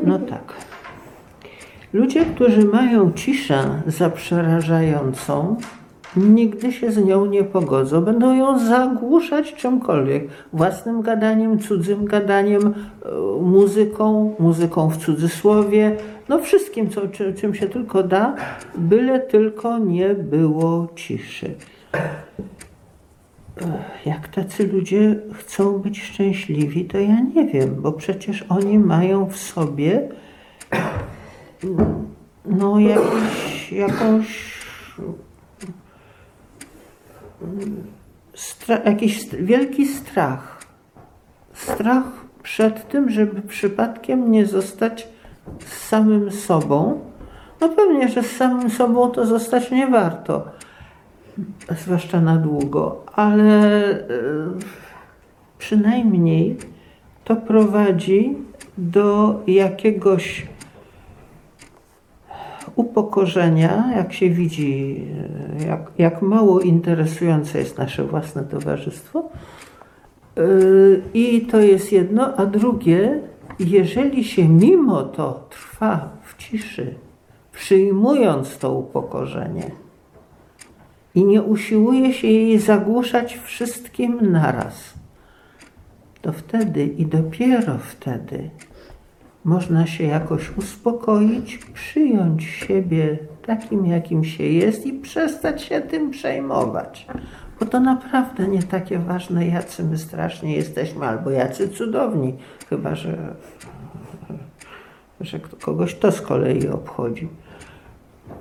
No 0.04 0.18
tak. 0.18 0.54
Ludzie, 1.92 2.24
którzy 2.24 2.64
mają 2.64 3.12
ciszę 3.12 3.82
za 3.86 4.10
przerażającą, 4.10 5.56
nigdy 6.16 6.72
się 6.72 6.92
z 6.92 7.04
nią 7.04 7.26
nie 7.26 7.44
pogodzą. 7.44 8.00
Będą 8.00 8.34
ją 8.34 8.58
zagłuszać 8.58 9.54
czymkolwiek. 9.54 10.28
Własnym 10.52 11.02
gadaniem, 11.02 11.58
cudzym 11.58 12.04
gadaniem, 12.04 12.66
e, 12.66 13.42
muzyką, 13.42 14.34
muzyką 14.38 14.88
w 14.90 14.96
cudzysłowie, 14.96 15.96
no 16.28 16.38
wszystkim, 16.38 16.90
co, 16.90 17.00
czym 17.40 17.54
się 17.54 17.68
tylko 17.68 18.02
da, 18.02 18.36
byle 18.78 19.20
tylko 19.20 19.78
nie 19.78 20.14
było 20.14 20.88
ciszy. 20.96 21.54
Jak 24.06 24.28
tacy 24.28 24.66
ludzie 24.66 25.16
chcą 25.34 25.78
być 25.78 26.02
szczęśliwi, 26.02 26.84
to 26.84 26.98
ja 26.98 27.20
nie 27.34 27.46
wiem, 27.46 27.74
bo 27.78 27.92
przecież 27.92 28.44
oni 28.48 28.78
mają 28.78 29.26
w 29.26 29.36
sobie 29.36 30.08
no 32.46 32.80
jakiś, 32.80 33.72
jakąś 33.72 34.62
stra- 38.34 38.86
jakiś 38.86 39.28
wielki 39.28 39.86
strach. 39.86 40.66
Strach 41.52 42.04
przed 42.42 42.88
tym, 42.88 43.10
żeby 43.10 43.42
przypadkiem 43.42 44.30
nie 44.30 44.46
zostać 44.46 45.08
samym 45.66 46.30
sobą. 46.30 47.00
No 47.60 47.68
pewnie, 47.68 48.08
że 48.08 48.22
z 48.22 48.36
samym 48.36 48.70
sobą 48.70 49.10
to 49.10 49.26
zostać 49.26 49.70
nie 49.70 49.86
warto, 49.86 50.44
zwłaszcza 51.70 52.20
na 52.20 52.36
długo, 52.36 53.04
ale 53.12 53.90
e, 53.90 54.06
przynajmniej 55.58 56.56
to 57.24 57.36
prowadzi 57.36 58.36
do 58.78 59.40
jakiegoś 59.46 60.46
upokorzenia, 62.76 63.92
jak 63.96 64.12
się 64.12 64.30
widzi, 64.30 65.04
jak, 65.66 65.90
jak 65.98 66.22
mało 66.22 66.60
interesujące 66.60 67.58
jest 67.58 67.78
nasze 67.78 68.04
własne 68.04 68.42
towarzystwo. 68.42 69.30
Yy, 70.36 71.02
I 71.14 71.40
to 71.40 71.60
jest 71.60 71.92
jedno, 71.92 72.36
a 72.36 72.46
drugie, 72.46 73.20
jeżeli 73.60 74.24
się 74.24 74.48
mimo 74.48 75.02
to 75.02 75.46
trwa 75.50 76.08
w 76.22 76.36
ciszy, 76.36 76.94
przyjmując 77.52 78.58
to 78.58 78.74
upokorzenie 78.74 79.70
i 81.14 81.24
nie 81.24 81.42
usiłuje 81.42 82.12
się 82.12 82.28
jej 82.28 82.58
zagłuszać 82.58 83.38
wszystkim 83.44 84.32
naraz, 84.32 84.94
to 86.22 86.32
wtedy 86.32 86.86
i 86.86 87.06
dopiero 87.06 87.78
wtedy 87.78 88.50
można 89.44 89.86
się 89.86 90.04
jakoś 90.04 90.56
uspokoić, 90.56 91.58
przyjąć 91.58 92.44
siebie 92.44 93.18
takim, 93.46 93.86
jakim 93.86 94.24
się 94.24 94.44
jest 94.44 94.86
i 94.86 94.92
przestać 94.92 95.62
się 95.62 95.80
tym 95.80 96.10
przejmować. 96.10 97.06
Bo 97.60 97.66
to 97.66 97.80
naprawdę 97.80 98.48
nie 98.48 98.62
takie 98.62 98.98
ważne, 98.98 99.46
jacy 99.46 99.84
my 99.84 99.98
strasznie 99.98 100.56
jesteśmy, 100.56 101.06
albo 101.06 101.30
jacy 101.30 101.68
cudowni, 101.68 102.34
chyba 102.68 102.94
że, 102.94 103.34
że 105.20 105.40
kogoś 105.40 105.94
to 105.94 106.12
z 106.12 106.20
kolei 106.20 106.68
obchodzi. 106.68 107.28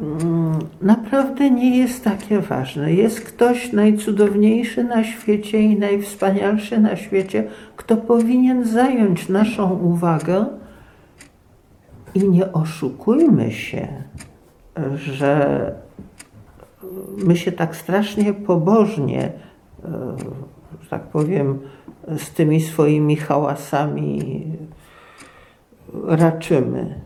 Mm, 0.02 0.60
naprawdę 0.82 1.52
nie 1.52 1.78
jest 1.78 2.04
takie 2.04 2.40
ważne. 2.40 2.94
Jest 2.94 3.22
ktoś 3.22 3.74
najcudowniejszy 3.74 4.84
na 4.84 5.04
świecie 5.04 5.62
i 5.62 5.80
najwspanialszy 5.80 6.80
na 6.80 6.96
świecie, 6.96 7.44
kto 7.76 7.98
powinien 7.98 8.66
zająć 8.66 9.30
naszą 9.30 9.72
uwagę 9.72 10.46
i 12.16 12.30
nie 12.30 12.54
oszukujmy 12.54 13.52
się, 13.52 13.88
że 14.96 15.76
my 17.18 17.38
się 17.38 17.52
tak 17.52 17.76
strasznie 17.76 18.34
pobożnie, 18.34 19.24
e, 19.24 19.32
że 20.82 20.90
tak 20.90 21.04
powiem, 21.04 21.60
z 22.18 22.32
tymi 22.32 22.62
swoimi 22.62 23.16
hałasami 23.16 24.44
raczymy. 26.04 27.02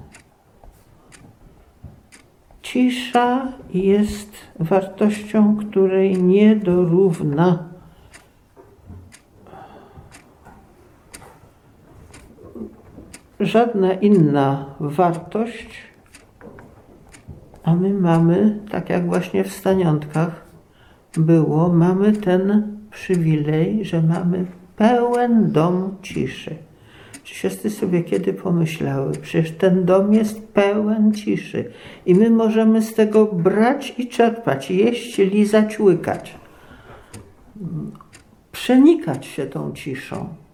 Cisza 2.62 3.54
jest 3.74 4.32
wartością, 4.60 5.58
której 5.58 6.24
nie 6.24 6.56
dorówna 6.56 7.75
żadna 13.39 13.93
inna 13.93 14.76
wartość, 14.80 15.67
a 17.63 17.76
my 17.76 17.93
mamy, 17.93 18.60
tak 18.71 18.89
jak 18.89 19.08
właśnie 19.08 19.43
w 19.43 19.54
staniątkach 19.54 20.45
było, 21.17 21.69
mamy 21.69 22.13
ten 22.13 22.78
przywilej, 22.91 23.86
że 23.86 24.02
mamy 24.02 24.45
pełen 24.76 25.52
dom 25.52 25.95
ciszy. 26.02 26.56
Czy 27.24 27.36
siostry 27.36 27.69
sobie 27.69 28.04
kiedy 28.04 28.34
pomyślały? 28.34 29.12
Przecież 29.12 29.52
ten 29.52 29.86
dom 29.86 30.13
jest 30.13 30.48
pełen 30.48 31.13
ciszy 31.13 31.71
i 32.06 32.15
my 32.15 32.30
możemy 32.30 32.82
z 32.82 32.93
tego 32.93 33.26
brać 33.26 33.93
i 33.98 34.08
czerpać, 34.08 34.71
jeść, 34.71 35.17
lizać, 35.17 35.80
łykać. 35.80 36.36
Przenikać 38.52 39.26
się 39.26 39.45
tą 39.45 39.71
ciszą. 39.71 40.45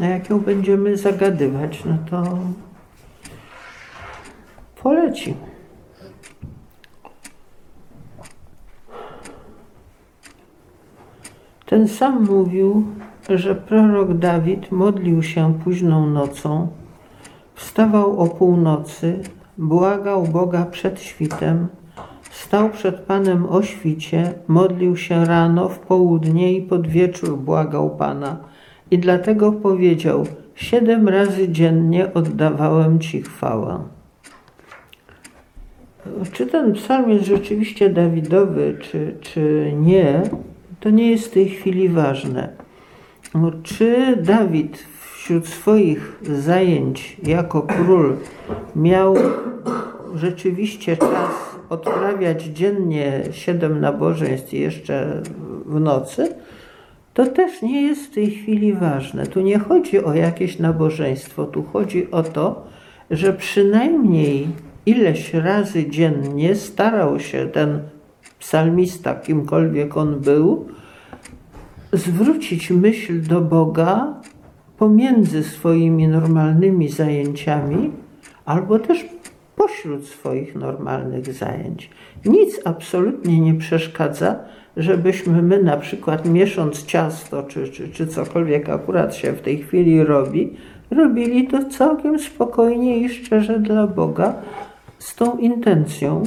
A 0.00 0.04
jak 0.04 0.30
ją 0.30 0.40
będziemy 0.40 0.96
zagadywać, 0.96 1.84
no 1.84 1.98
to 2.10 2.38
poleci. 4.82 5.34
Ten 11.66 11.88
sam 11.88 12.24
mówił, 12.24 12.86
że 13.28 13.54
prorok 13.54 14.14
Dawid 14.14 14.72
modlił 14.72 15.22
się 15.22 15.54
późną 15.64 16.06
nocą, 16.06 16.68
wstawał 17.54 18.20
o 18.20 18.26
północy, 18.26 19.20
błagał 19.58 20.22
Boga 20.22 20.64
przed 20.64 21.00
świtem, 21.00 21.68
stał 22.30 22.70
przed 22.70 23.00
Panem 23.00 23.46
o 23.46 23.62
świcie, 23.62 24.34
modlił 24.48 24.96
się 24.96 25.24
rano, 25.24 25.68
w 25.68 25.78
południe 25.78 26.52
i 26.52 26.62
pod 26.62 26.86
wieczór 26.86 27.38
błagał 27.38 27.96
Pana– 27.96 28.36
i 28.90 28.98
dlatego 28.98 29.52
powiedział: 29.52 30.26
Siedem 30.54 31.08
razy 31.08 31.48
dziennie 31.48 32.14
oddawałem 32.14 32.98
Ci 32.98 33.22
chwałę. 33.22 33.78
Czy 36.32 36.46
ten 36.46 36.72
psalm 36.72 37.10
jest 37.10 37.24
rzeczywiście 37.24 37.90
Dawidowy, 37.90 38.78
czy, 38.80 39.16
czy 39.20 39.72
nie, 39.76 40.22
to 40.80 40.90
nie 40.90 41.10
jest 41.10 41.26
w 41.26 41.30
tej 41.30 41.48
chwili 41.48 41.88
ważne. 41.88 42.48
Czy 43.62 44.16
Dawid 44.22 44.86
wśród 45.14 45.48
swoich 45.48 46.18
zajęć 46.22 47.16
jako 47.22 47.62
król 47.62 48.16
miał 48.76 49.14
rzeczywiście 50.14 50.96
czas 50.96 51.56
odprawiać 51.68 52.44
dziennie 52.44 53.22
siedem 53.30 53.80
nabożeństw 53.80 54.52
jeszcze 54.52 55.22
w 55.66 55.80
nocy? 55.80 56.34
To 57.16 57.26
też 57.26 57.62
nie 57.62 57.82
jest 57.82 58.06
w 58.06 58.14
tej 58.14 58.30
chwili 58.30 58.72
ważne. 58.72 59.26
Tu 59.26 59.40
nie 59.40 59.58
chodzi 59.58 60.04
o 60.04 60.14
jakieś 60.14 60.58
nabożeństwo, 60.58 61.44
tu 61.44 61.62
chodzi 61.62 62.10
o 62.10 62.22
to, 62.22 62.66
że 63.10 63.32
przynajmniej 63.32 64.46
ileś 64.86 65.34
razy 65.34 65.90
dziennie 65.90 66.54
starał 66.54 67.20
się 67.20 67.46
ten 67.46 67.80
psalmista, 68.38 69.14
kimkolwiek 69.14 69.96
on 69.96 70.20
był, 70.20 70.66
zwrócić 71.92 72.70
myśl 72.70 73.22
do 73.22 73.40
Boga 73.40 74.14
pomiędzy 74.78 75.42
swoimi 75.44 76.08
normalnymi 76.08 76.88
zajęciami, 76.88 77.90
albo 78.44 78.78
też 78.78 79.06
pośród 79.56 80.06
swoich 80.06 80.54
normalnych 80.54 81.32
zajęć. 81.32 81.90
Nic 82.24 82.60
absolutnie 82.64 83.40
nie 83.40 83.54
przeszkadza, 83.54 84.38
żebyśmy 84.76 85.42
my 85.42 85.62
na 85.62 85.76
przykład 85.76 86.28
miesząc 86.28 86.84
ciasto, 86.84 87.42
czy, 87.42 87.68
czy, 87.68 87.88
czy 87.88 88.06
cokolwiek 88.06 88.68
akurat 88.68 89.14
się 89.14 89.32
w 89.32 89.40
tej 89.40 89.58
chwili 89.58 90.04
robi, 90.04 90.56
robili 90.90 91.48
to 91.48 91.64
całkiem 91.64 92.18
spokojnie 92.18 92.98
i 92.98 93.08
szczerze 93.08 93.60
dla 93.60 93.86
Boga, 93.86 94.34
z 94.98 95.14
tą 95.14 95.38
intencją. 95.38 96.22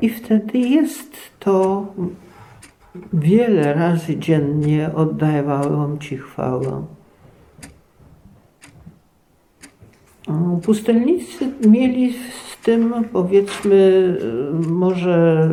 I 0.00 0.08
wtedy 0.08 0.58
jest 0.58 1.16
to 1.38 1.86
wiele 3.12 3.74
razy 3.74 4.16
dziennie 4.16 4.90
oddawałem 4.94 5.98
Ci 5.98 6.16
chwałę. 6.18 6.84
Pustelnicy 10.62 11.52
mieli 11.68 12.14
tym, 12.64 12.94
powiedzmy, 13.12 14.16
może 14.68 15.48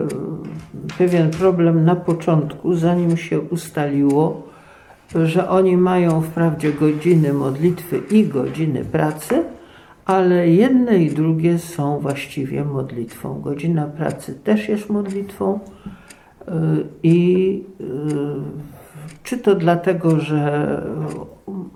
pewien 0.97 1.29
problem 1.29 1.85
na 1.85 1.95
początku, 1.95 2.75
zanim 2.75 3.17
się 3.17 3.39
ustaliło, 3.39 4.47
że 5.15 5.49
oni 5.49 5.77
mają 5.77 6.21
wprawdzie 6.21 6.73
godziny 6.73 7.33
modlitwy 7.33 8.01
i 8.11 8.27
godziny 8.27 8.85
pracy, 8.85 9.43
ale 10.05 10.47
jedne 10.47 10.97
i 10.97 11.11
drugie 11.11 11.59
są 11.59 11.99
właściwie 11.99 12.65
modlitwą. 12.65 13.41
Godzina 13.41 13.85
pracy 13.85 14.39
też 14.43 14.69
jest 14.69 14.89
modlitwą 14.89 15.59
y, 15.59 16.51
i 17.03 17.63
y, 17.81 17.85
czy 19.23 19.37
to 19.37 19.55
dlatego, 19.55 20.19
że 20.19 20.81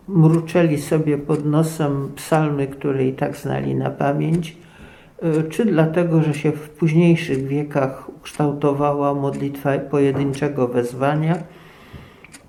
mruczeli 0.08 0.82
sobie 0.82 1.18
pod 1.18 1.46
nosem 1.46 2.12
psalmy, 2.16 2.68
które 2.68 3.06
i 3.06 3.14
tak 3.14 3.38
znali 3.38 3.76
na 3.76 3.90
pamięć, 3.90 4.52
y, 4.52 4.65
czy 5.50 5.66
dlatego, 5.66 6.22
że 6.22 6.34
się 6.34 6.52
w 6.52 6.70
późniejszych 6.70 7.48
wiekach 7.48 8.12
kształtowała 8.22 9.14
modlitwa 9.14 9.80
pojedynczego 9.80 10.68
wezwania. 10.68 11.36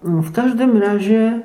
W 0.02 0.32
każdym 0.32 0.76
razie 0.76 1.42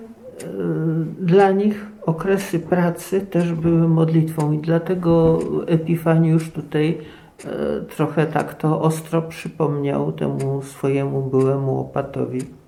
dla 1.19 1.51
nich 1.51 1.85
okresy 2.05 2.59
pracy 2.59 3.21
też 3.21 3.53
były 3.53 3.87
modlitwą 3.87 4.51
i 4.51 4.57
dlatego 4.57 5.39
Epifaniusz 5.67 6.51
tutaj 6.51 6.97
e, 7.45 7.81
trochę 7.81 8.25
tak 8.25 8.53
to 8.53 8.81
ostro 8.81 9.21
przypomniał 9.21 10.11
temu 10.11 10.61
swojemu 10.61 11.21
byłemu 11.21 11.79
opatowi. 11.79 12.60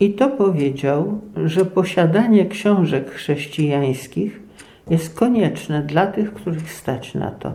I 0.00 0.14
to 0.14 0.28
powiedział, 0.28 1.20
że 1.44 1.64
posiadanie 1.64 2.46
książek 2.46 3.10
chrześcijańskich 3.10 4.40
jest 4.90 5.14
konieczne 5.14 5.82
dla 5.82 6.06
tych, 6.06 6.34
których 6.34 6.72
stać 6.72 7.14
na 7.14 7.30
to 7.30 7.52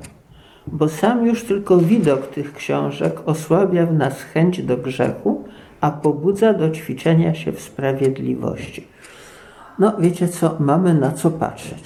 bo 0.67 0.89
sam 0.89 1.25
już 1.25 1.43
tylko 1.43 1.77
widok 1.77 2.27
tych 2.27 2.53
książek 2.53 3.15
osłabia 3.25 3.85
w 3.85 3.93
nas 3.93 4.21
chęć 4.21 4.61
do 4.61 4.77
grzechu, 4.77 5.43
a 5.81 5.91
pobudza 5.91 6.53
do 6.53 6.69
ćwiczenia 6.69 7.33
się 7.33 7.51
w 7.51 7.61
sprawiedliwości. 7.61 8.87
No, 9.79 9.93
wiecie 9.99 10.27
co, 10.27 10.55
mamy 10.59 10.93
na 10.93 11.11
co 11.11 11.31
patrzeć. 11.31 11.83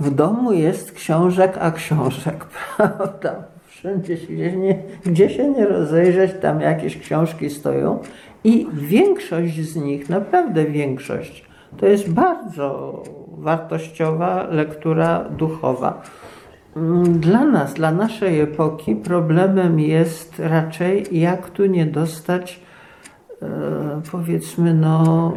W 0.00 0.14
domu 0.14 0.52
jest 0.52 0.92
książek, 0.92 1.58
a 1.60 1.70
książek, 1.70 2.44
prawda? 2.76 3.44
Wszędzie 3.66 4.16
się 4.16 4.56
nie, 4.56 4.82
gdzie 5.06 5.30
się 5.30 5.48
nie 5.48 5.66
rozejrzeć, 5.66 6.32
tam 6.42 6.60
jakieś 6.60 6.98
książki 6.98 7.50
stoją 7.50 7.98
i 8.44 8.66
większość 8.72 9.60
z 9.60 9.76
nich, 9.76 10.08
naprawdę 10.08 10.64
większość, 10.64 11.44
to 11.76 11.86
jest 11.86 12.12
bardzo 12.12 13.02
wartościowa 13.38 14.46
lektura 14.50 15.24
duchowa. 15.24 16.02
Mm, 16.76 17.20
dla 17.20 17.44
nas, 17.44 17.74
dla 17.74 17.92
naszej 17.92 18.40
epoki 18.40 18.96
problemem 18.96 19.80
jest 19.80 20.38
raczej 20.38 21.20
jak 21.20 21.50
tu 21.50 21.66
nie 21.66 21.86
dostać 21.86 22.60
e, 23.42 23.46
powiedzmy 24.12 24.74
no 24.74 25.32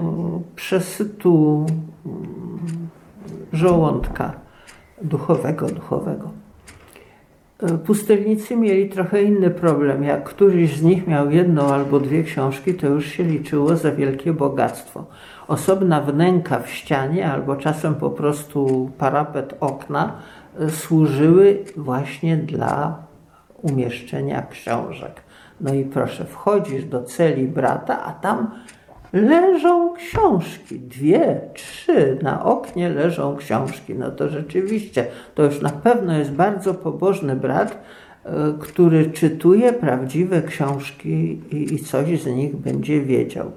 przesytu 0.56 1.66
mm, 2.06 2.60
żołądka 3.54 4.34
duchowego, 5.02 5.68
duchowego. 5.68 6.39
E, 7.64 7.78
pustelnicy 7.78 8.56
mieli 8.56 8.90
trochę 8.90 9.24
inny 9.24 9.50
problem. 9.50 10.04
Jak 10.04 10.24
któryś 10.24 10.78
z 10.78 10.82
nich 10.82 11.08
miał 11.08 11.32
jedną 11.32 11.74
albo 11.74 12.00
dwie 12.00 12.24
książki, 12.24 12.74
to 12.74 12.88
już 12.88 13.06
się 13.06 13.24
liczyło 13.24 13.76
za 13.76 13.92
wielkie 13.92 14.34
bogactwo. 14.34 15.06
Osobna 15.48 16.02
wnęka 16.02 16.60
w 16.60 16.70
ścianie 16.70 17.32
albo 17.32 17.56
czasem 17.56 17.96
po 17.96 18.10
prostu 18.10 18.92
parapet 18.98 19.56
okna 19.60 20.14
służyły 20.70 21.64
właśnie 21.78 22.38
dla 22.38 23.04
umieszczenia 23.62 24.42
książek. 24.42 25.22
No 25.62 25.74
i 25.74 25.84
proszę, 25.84 26.26
wchodzisz 26.26 26.86
do 26.86 27.04
celi 27.04 27.48
brata, 27.48 28.06
a 28.06 28.12
tam 28.12 28.52
leżą 29.14 29.94
książki. 29.94 30.80
Dwie, 30.80 31.42
trzy 31.54 32.18
na 32.22 32.46
oknie 32.46 32.90
leżą 32.90 33.36
książki. 33.36 33.96
No 33.96 34.12
to 34.12 34.30
rzeczywiście, 34.30 35.06
to 35.36 35.44
już 35.44 35.62
na 35.62 35.70
pewno 35.70 36.18
jest 36.18 36.32
bardzo 36.32 36.74
pobożny 36.74 37.36
brat, 37.36 37.84
e, 38.26 38.30
który 38.60 39.12
czytuje 39.12 39.74
prawdziwe 39.74 40.42
książki 40.42 41.42
i 41.52 41.80
coś 41.80 42.22
z 42.22 42.26
nich 42.26 42.56
będzie 42.56 43.02
wiedział. 43.02 43.52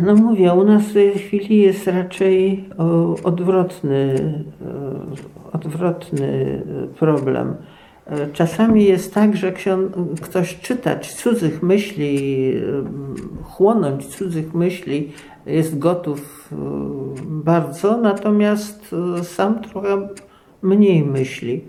No 0.00 0.14
mówię, 0.14 0.52
u 0.52 0.64
nas 0.64 0.82
w 0.82 0.92
tej 0.92 1.14
chwili 1.14 1.58
jest 1.58 1.86
raczej 1.86 2.64
odwrotny, 3.24 4.14
odwrotny 5.52 6.62
problem. 6.98 7.54
Czasami 8.32 8.84
jest 8.84 9.14
tak, 9.14 9.36
że 9.36 9.52
ktoś 10.20 10.60
czytać 10.60 11.14
cudzych 11.14 11.62
myśli, 11.62 12.52
chłonąć 13.42 14.06
cudzych 14.06 14.54
myśli 14.54 15.12
jest 15.46 15.78
gotów 15.78 16.50
bardzo, 17.20 17.96
natomiast 17.96 18.94
sam 19.22 19.62
trochę 19.62 20.08
mniej 20.62 21.04
myśli. 21.04 21.64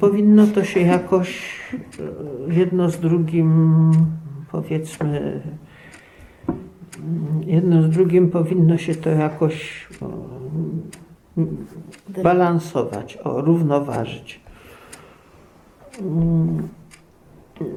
Powinno 0.00 0.46
to 0.46 0.64
się 0.64 0.80
jakoś 0.80 1.60
jedno 2.48 2.90
z 2.90 3.00
drugim, 3.00 3.90
powiedzmy, 4.52 5.40
jedno 7.46 7.82
z 7.82 7.90
drugim 7.90 8.30
powinno 8.30 8.78
się 8.78 8.94
to 8.94 9.10
jakoś 9.10 9.86
balansować, 12.22 13.18
o, 13.24 13.40
równoważyć. 13.40 14.43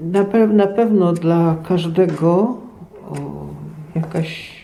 Na, 0.01 0.25
pe 0.25 0.47
na 0.47 0.67
pewno 0.67 1.13
dla 1.13 1.55
każdego 1.63 2.57
o, 3.09 3.17
jakaś 3.95 4.57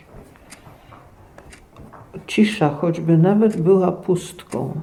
cisza, 2.28 2.70
choćby 2.70 3.18
nawet 3.18 3.62
była 3.62 3.92
pustką, 3.92 4.82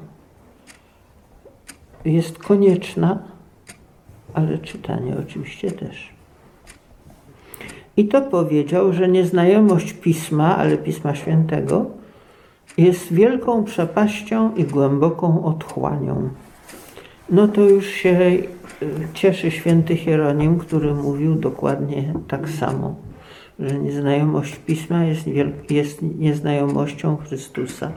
jest 2.04 2.38
konieczna, 2.38 3.18
ale 4.34 4.58
czytanie 4.58 5.16
oczywiście 5.20 5.70
też. 5.70 6.10
I 7.96 8.08
to 8.08 8.22
powiedział, 8.22 8.92
że 8.92 9.08
nieznajomość 9.08 9.92
pisma, 9.92 10.56
ale 10.56 10.78
pisma 10.78 11.14
świętego, 11.14 11.86
jest 12.78 13.12
wielką 13.12 13.64
przepaścią 13.64 14.54
i 14.54 14.64
głęboką 14.64 15.44
otchłanią. 15.44 16.28
No 17.30 17.48
to 17.48 17.60
już 17.60 17.86
się 17.86 18.18
cieszy 19.14 19.50
święty 19.50 19.96
Hieronim, 19.96 20.58
który 20.58 20.94
mówił 20.94 21.34
dokładnie 21.34 22.14
tak 22.28 22.48
samo, 22.48 22.94
że 23.58 23.78
nieznajomość 23.78 24.56
pisma 24.56 25.04
jest, 25.04 25.26
jest 25.70 26.02
nieznajomością 26.02 27.16
Chrystusa. 27.16 27.92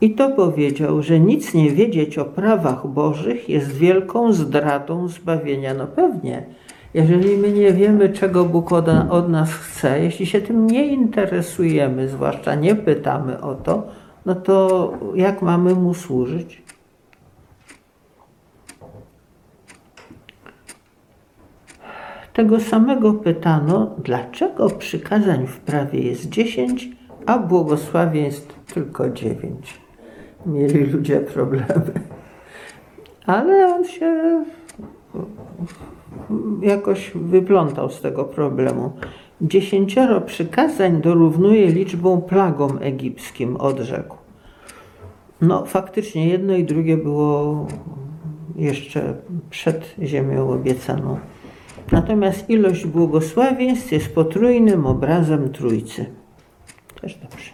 I 0.00 0.14
to 0.14 0.30
powiedział, 0.30 1.02
że 1.02 1.20
nic 1.20 1.54
nie 1.54 1.70
wiedzieć 1.70 2.18
o 2.18 2.24
prawach 2.24 2.86
Bożych 2.86 3.48
jest 3.48 3.72
wielką 3.72 4.32
zdradą 4.32 5.08
zbawienia. 5.08 5.74
No 5.74 5.86
pewnie, 5.86 6.46
jeżeli 6.94 7.36
my 7.36 7.52
nie 7.52 7.72
wiemy, 7.72 8.08
czego 8.08 8.44
Bóg 8.44 8.72
od, 8.72 8.88
od, 9.10 9.28
nas 9.28 9.52
chce, 9.52 10.00
jeśli 10.04 10.26
się 10.26 10.40
tym 10.40 10.66
nie 10.66 10.86
interesujemy, 10.86 12.08
zwłaszcza 12.08 12.54
nie 12.54 12.74
pytamy 12.74 13.40
o 13.40 13.54
to, 13.54 13.86
no 14.26 14.34
to 14.34 14.92
jak 15.14 15.42
mamy 15.42 15.74
Mu 15.74 15.94
służyć? 15.94 16.62
Tego 22.40 22.60
samego 22.60 23.14
pytano, 23.14 23.90
dlaczego 24.04 24.70
przykazań 24.70 25.46
w 25.46 25.60
prawie 25.60 26.00
jest 26.00 26.28
dziesięć, 26.28 26.88
a 27.26 27.38
błogosławieństw 27.38 28.72
tylko 28.74 29.10
dziewięć. 29.10 29.80
Mieli 30.46 30.84
ludzie 30.84 31.20
problemy. 31.20 31.92
Ale 33.26 33.74
on 33.74 33.84
się 33.84 34.44
jakoś 36.62 37.10
wyplątał 37.14 37.90
z 37.90 38.00
tego 38.00 38.24
problemu. 38.24 38.92
Dziesięcioro 39.40 40.20
przykazań 40.20 41.00
dorównuje 41.02 41.66
liczbą 41.66 42.20
plagom 42.20 42.78
egipskim, 42.80 43.56
odrzekł. 43.56 44.16
No, 45.40 45.66
faktycznie 45.66 46.28
jedno 46.28 46.54
i 46.54 46.64
drugie 46.64 46.96
było 46.96 47.66
jeszcze 48.56 49.14
przed 49.50 49.94
ziemią 50.02 50.50
obiecaną. 50.50 51.18
Natomiast 51.92 52.50
ilość 52.50 52.86
błogosławieństw 52.86 53.92
jest 53.92 54.14
potrójnym 54.14 54.86
obrazem 54.86 55.52
Trójcy. 55.52 56.06
Też 57.00 57.14
dobrze. 57.14 57.50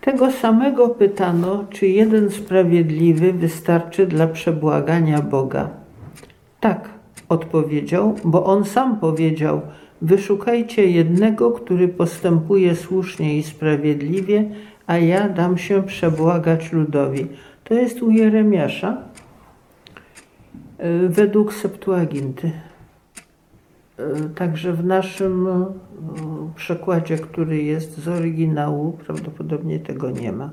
Tego 0.00 0.32
samego 0.32 0.88
pytano, 0.88 1.64
czy 1.70 1.86
jeden 1.86 2.30
sprawiedliwy 2.30 3.32
wystarczy 3.32 4.06
dla 4.06 4.26
przebłagania 4.26 5.22
Boga. 5.22 5.68
Tak, 6.60 6.88
odpowiedział, 7.28 8.14
bo 8.24 8.44
on 8.44 8.64
sam 8.64 9.00
powiedział: 9.00 9.60
Wyszukajcie 10.02 10.86
jednego, 10.86 11.50
który 11.50 11.88
postępuje 11.88 12.76
słusznie 12.76 13.38
i 13.38 13.42
sprawiedliwie, 13.42 14.44
a 14.86 14.98
ja 14.98 15.28
dam 15.28 15.58
się 15.58 15.82
przebłagać 15.82 16.72
ludowi. 16.72 17.26
To 17.64 17.74
jest 17.74 18.02
u 18.02 18.10
Jeremiasza 18.10 18.96
według 21.08 21.54
Septuaginty. 21.54 22.52
E, 23.98 24.28
także 24.34 24.72
w 24.72 24.84
naszym 24.84 25.46
e, 25.46 25.72
przekładzie, 26.56 27.16
który 27.16 27.62
jest 27.62 27.98
z 27.98 28.08
oryginału, 28.08 28.92
prawdopodobnie 28.92 29.78
tego 29.78 30.10
nie 30.10 30.32
ma. 30.32 30.50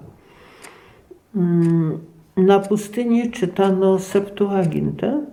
Mm, 1.36 2.00
na 2.38 2.60
pustyni 2.60 3.32
czytano 3.32 4.00
Septuagintę. 4.00 5.26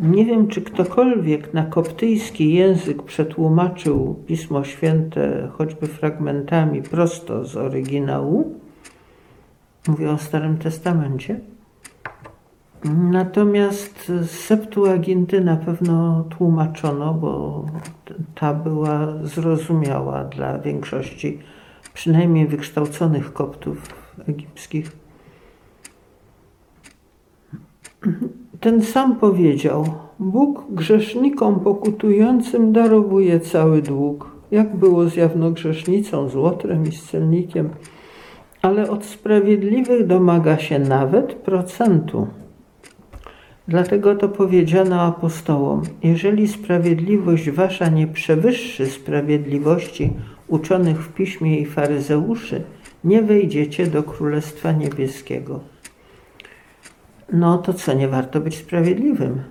Nie 0.00 0.24
wiem, 0.24 0.48
czy 0.48 0.62
ktokolwiek 0.62 1.54
na 1.54 1.64
koptyjski 1.64 2.54
język 2.54 3.02
przetłumaczył 3.02 4.16
Pismo 4.26 4.64
Święte 4.64 5.48
choćby 5.52 5.86
fragmentami 5.86 6.82
prosto 6.82 7.44
z 7.44 7.56
oryginału. 7.56 8.54
Mówię 9.88 10.10
o 10.10 10.18
Starym 10.18 10.58
Testamencie. 10.58 11.40
Natomiast 12.84 14.06
z 14.06 14.30
Septuaginty 14.30 15.40
na 15.40 15.56
pewno 15.56 16.24
tłumaczono, 16.38 17.14
bo 17.14 17.64
ta 18.34 18.54
była 18.54 19.12
zrozumiała 19.22 20.24
dla 20.24 20.58
większości, 20.58 21.38
przynajmniej 21.94 22.46
wykształconych 22.46 23.32
koptów 23.32 23.82
egipskich. 24.28 24.92
Ten 28.60 28.82
sam 28.82 29.16
powiedział: 29.16 29.94
Bóg 30.18 30.64
grzesznikom 30.70 31.60
pokutującym 31.60 32.72
darowuje 32.72 33.40
cały 33.40 33.82
dług, 33.82 34.30
jak 34.50 34.76
było 34.76 35.08
z 35.08 35.16
jawnogrzesznicą, 35.16 36.28
z 36.28 36.36
Łotrem 36.36 36.86
i 36.86 36.92
z 36.92 37.04
celnikiem, 37.04 37.70
ale 38.62 38.90
od 38.90 39.04
sprawiedliwych 39.04 40.06
domaga 40.06 40.58
się 40.58 40.78
nawet 40.78 41.34
procentu. 41.34 42.26
Dlatego 43.68 44.14
to 44.14 44.28
powiedziano 44.28 45.02
apostołom: 45.02 45.82
Jeżeli 46.02 46.48
sprawiedliwość 46.48 47.50
wasza 47.50 47.88
nie 47.88 48.06
przewyższy 48.06 48.86
sprawiedliwości 48.86 50.12
uczonych 50.48 51.04
w 51.04 51.12
piśmie 51.12 51.58
i 51.58 51.66
faryzeuszy, 51.66 52.62
nie 53.04 53.22
wejdziecie 53.22 53.86
do 53.86 54.02
Królestwa 54.02 54.72
Niebieskiego. 54.72 55.60
No 57.32 57.58
to 57.58 57.74
co, 57.74 57.92
nie 57.92 58.08
warto 58.08 58.40
być 58.40 58.56
sprawiedliwym? 58.56 59.42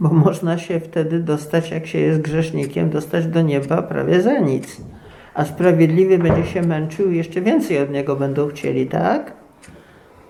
Bo 0.00 0.08
można 0.08 0.58
się 0.58 0.80
wtedy 0.80 1.20
dostać, 1.20 1.70
jak 1.70 1.86
się 1.86 1.98
jest 1.98 2.20
grzesznikiem, 2.20 2.90
dostać 2.90 3.26
do 3.26 3.42
nieba 3.42 3.82
prawie 3.82 4.22
za 4.22 4.38
nic. 4.38 4.80
A 5.34 5.44
sprawiedliwy 5.44 6.18
będzie 6.18 6.50
się 6.50 6.62
męczył 6.62 7.10
jeszcze 7.10 7.40
więcej 7.40 7.78
od 7.78 7.90
niego 7.90 8.16
będą 8.16 8.48
chcieli, 8.48 8.86
tak? 8.86 9.43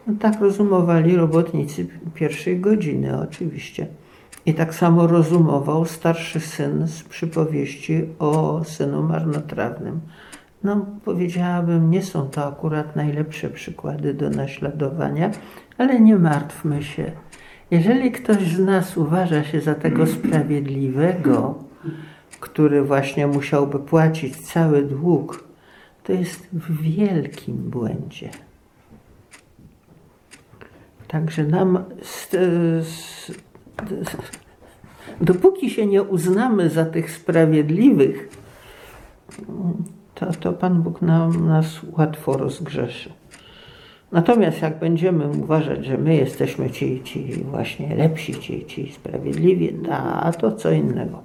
No 0.07 0.15
tak 0.21 0.41
rozumowali 0.41 1.17
robotnicy 1.17 1.87
pierwszej 2.15 2.61
godziny, 2.61 3.21
oczywiście. 3.21 3.87
I 4.47 4.55
tak 4.55 4.75
samo 4.75 5.07
rozumował 5.07 5.85
starszy 5.85 6.41
syn 6.41 6.87
z 6.87 7.03
przypowieści 7.03 8.05
o 8.19 8.65
synu 8.65 9.03
marnotrawnym. 9.03 10.01
No, 10.65 10.87
powiedziałabym, 11.05 11.91
nie 11.91 12.03
są 12.03 12.29
to 12.29 12.47
akurat 12.47 12.97
najlepsze 12.97 13.51
przykłady 13.51 14.15
do 14.15 14.31
naśladowania, 14.31 15.31
ale 15.79 16.01
nie 16.01 16.17
martwmy 16.17 16.83
się. 16.83 17.13
Jeżeli 17.71 18.13
ktoś 18.13 18.55
z 18.55 18.59
nas 18.59 18.97
uważa 18.97 19.45
się 19.45 19.61
za 19.61 19.75
tego 19.75 20.07
sprawiedliwego, 20.15 21.65
który 22.41 22.83
właśnie 22.83 23.27
musiałby 23.27 23.79
płacić 23.79 24.37
cały 24.37 24.83
dług, 24.83 25.49
to 26.03 26.13
jest 26.13 26.49
w 26.53 26.83
wielkim 26.83 27.57
błędzie. 27.57 28.31
Także 31.15 31.45
nam, 31.45 31.85
dopóki 35.21 35.71
się 35.71 35.87
nie 35.87 36.03
uznamy 36.03 36.71
za 36.71 36.85
tych 36.85 37.11
sprawiedliwych, 37.11 38.29
to, 40.15 40.27
to 40.41 40.53
Pan 40.53 40.83
Bóg 40.83 41.03
nam, 41.03 41.49
nas 41.49 41.81
łatwo 41.93 42.37
rozgrzeszy. 42.37 43.13
Natomiast 44.13 44.63
jak 44.63 44.79
będziemy 44.79 45.29
uważać, 45.29 45.85
że 45.85 45.99
my 45.99 46.17
jesteśmy 46.17 46.71
ci, 46.71 47.03
ci 47.05 47.45
właśnie 47.51 47.97
lepsi, 47.97 48.35
ci, 48.35 48.67
ci 48.67 48.93
sprawiedliwi, 48.93 49.77
a 49.91 50.33
to 50.33 50.53
co 50.53 50.71
innego. 50.71 51.23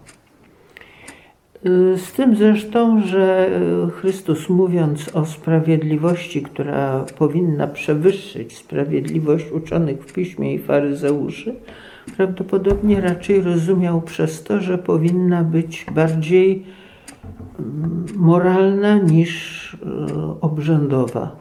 Z 1.95 2.11
tym 2.11 2.35
zresztą, 2.35 3.01
że 3.01 3.49
Chrystus 3.93 4.49
mówiąc 4.49 5.15
o 5.15 5.25
sprawiedliwości, 5.25 6.41
która 6.41 7.05
powinna 7.17 7.67
przewyższyć 7.67 8.57
sprawiedliwość 8.57 9.51
uczonych 9.51 10.03
w 10.03 10.13
piśmie 10.13 10.53
i 10.53 10.59
faryzeuszy, 10.59 11.55
prawdopodobnie 12.17 13.01
raczej 13.01 13.41
rozumiał 13.41 14.01
przez 14.01 14.43
to, 14.43 14.61
że 14.61 14.77
powinna 14.77 15.43
być 15.43 15.85
bardziej 15.95 16.65
mm, 17.59 18.05
moralna 18.15 18.97
niż 18.97 19.73
e, 19.73 20.41
obrzędowa. 20.41 21.35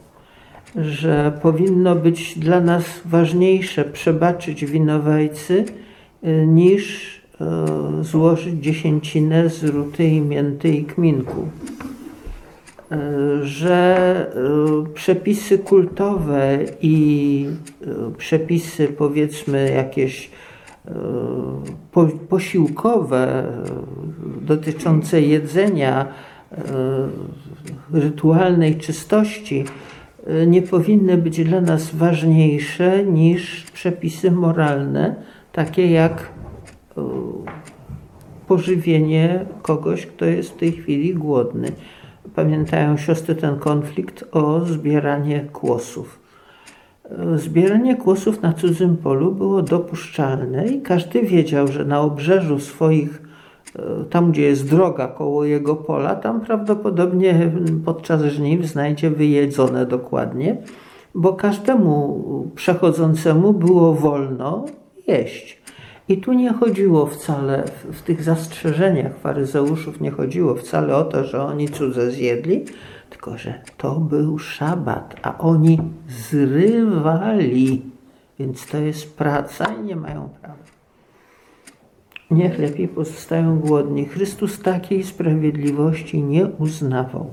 Że 0.76 1.38
powinno 1.42 1.94
być 1.94 2.38
dla 2.38 2.61
nas 2.61 3.00
ważniejsze 3.04 3.85
przebaczyć 3.85 4.66
winowajcy 4.66 5.64
niż 6.46 7.17
złożyć 8.01 8.55
dziesięcinę 8.64 9.48
z 9.48 9.64
ruty 9.64 10.05
i 10.05 10.20
mięty 10.20 10.68
i 10.68 10.85
kminku. 10.85 11.48
E, 12.92 12.98
że 13.42 14.31
e, 14.35 14.94
przepisy 14.94 15.59
kultowe 15.59 16.59
i 16.83 17.46
przepisy 18.18 18.88
powiedzmy 18.88 19.70
jakieś 19.70 20.31
posiłkowe 22.29 23.44
dotyczące 24.42 25.20
jedzenia, 25.22 26.07
rytualnej 27.92 28.77
czystości 28.77 29.64
nie 30.46 30.62
powinny 30.62 31.18
być 31.18 31.44
dla 31.44 31.61
nas 31.61 31.94
ważniejsze 31.94 33.05
niż 33.05 33.64
przepisy 33.64 34.31
moralne, 34.31 35.14
takie 35.53 35.90
jak 35.90 36.31
pożywienie 38.49 39.47
kogoś, 39.63 40.07
kto 40.07 40.25
jest 40.25 40.51
w 40.51 40.57
tej 40.57 40.73
chwili 40.73 41.15
głodny. 41.15 41.73
Pamiętają 42.35 42.97
siostry 42.97 43.35
ten 43.35 43.59
konflikt 43.59 44.25
o 44.33 44.61
zbieranie 44.61 45.41
kłosów. 45.53 46.29
Zbieranie 47.37 47.97
kłosów 47.97 48.43
na 48.43 48.53
cudzym 48.53 48.97
polu 48.97 49.33
było 49.33 49.63
dopuszczalne 49.63 50.67
i 50.67 50.83
każdy 50.83 51.23
wiedział, 51.23 51.69
że 51.69 51.85
na 51.85 52.01
obrzeżu 52.01 52.59
swoich, 52.59 53.23
e, 53.77 54.05
tam 54.11 54.33
gdzie 54.33 54.43
jest 54.43 54.71
droga 54.71 55.09
koło 55.09 55.45
jego 55.45 55.77
pola, 55.77 56.15
tam 56.15 56.41
prawdopodobnie 56.41 57.53
podczas 57.85 58.23
żniw 58.23 58.67
znajdzie 58.67 59.11
wyjedzone 59.11 59.87
dokładnie, 59.87 60.57
bo 61.15 61.33
każdemu 61.33 62.51
przechodzącemu 62.55 63.53
było 63.53 63.95
wolno 63.95 64.65
jeść. 65.07 65.63
I 66.09 66.16
tu 66.18 66.33
nie 66.33 66.53
chodziło 66.53 67.07
wcale, 67.07 67.64
w 67.92 68.03
tych 68.03 68.23
zastrzeżeniach 68.23 69.18
faryzeuszów 69.18 70.01
nie 70.01 70.11
chodziło 70.11 70.55
wcale 70.55 70.97
o 70.97 71.05
to, 71.05 71.25
że 71.25 71.42
oni 71.42 71.68
cudze 71.68 72.11
zjedli, 72.11 72.64
tylko 73.11 73.38
że 73.38 73.55
to 73.77 73.94
był 73.94 74.38
szabat, 74.38 75.16
a 75.23 75.38
oni 75.38 75.79
zrywali. 76.09 77.83
Więc 78.38 78.66
to 78.66 78.79
jest 78.79 79.16
praca 79.16 79.64
i 79.64 79.83
nie 79.83 79.97
mają 79.97 80.29
prawa. 80.29 80.59
Niech 82.31 82.59
lepiej 82.59 82.88
pozostają 82.88 83.59
głodni. 83.59 84.05
Chrystus 84.05 84.61
takiej 84.61 85.05
sprawiedliwości 85.05 86.23
nie 86.23 86.47
uznawał. 86.47 87.31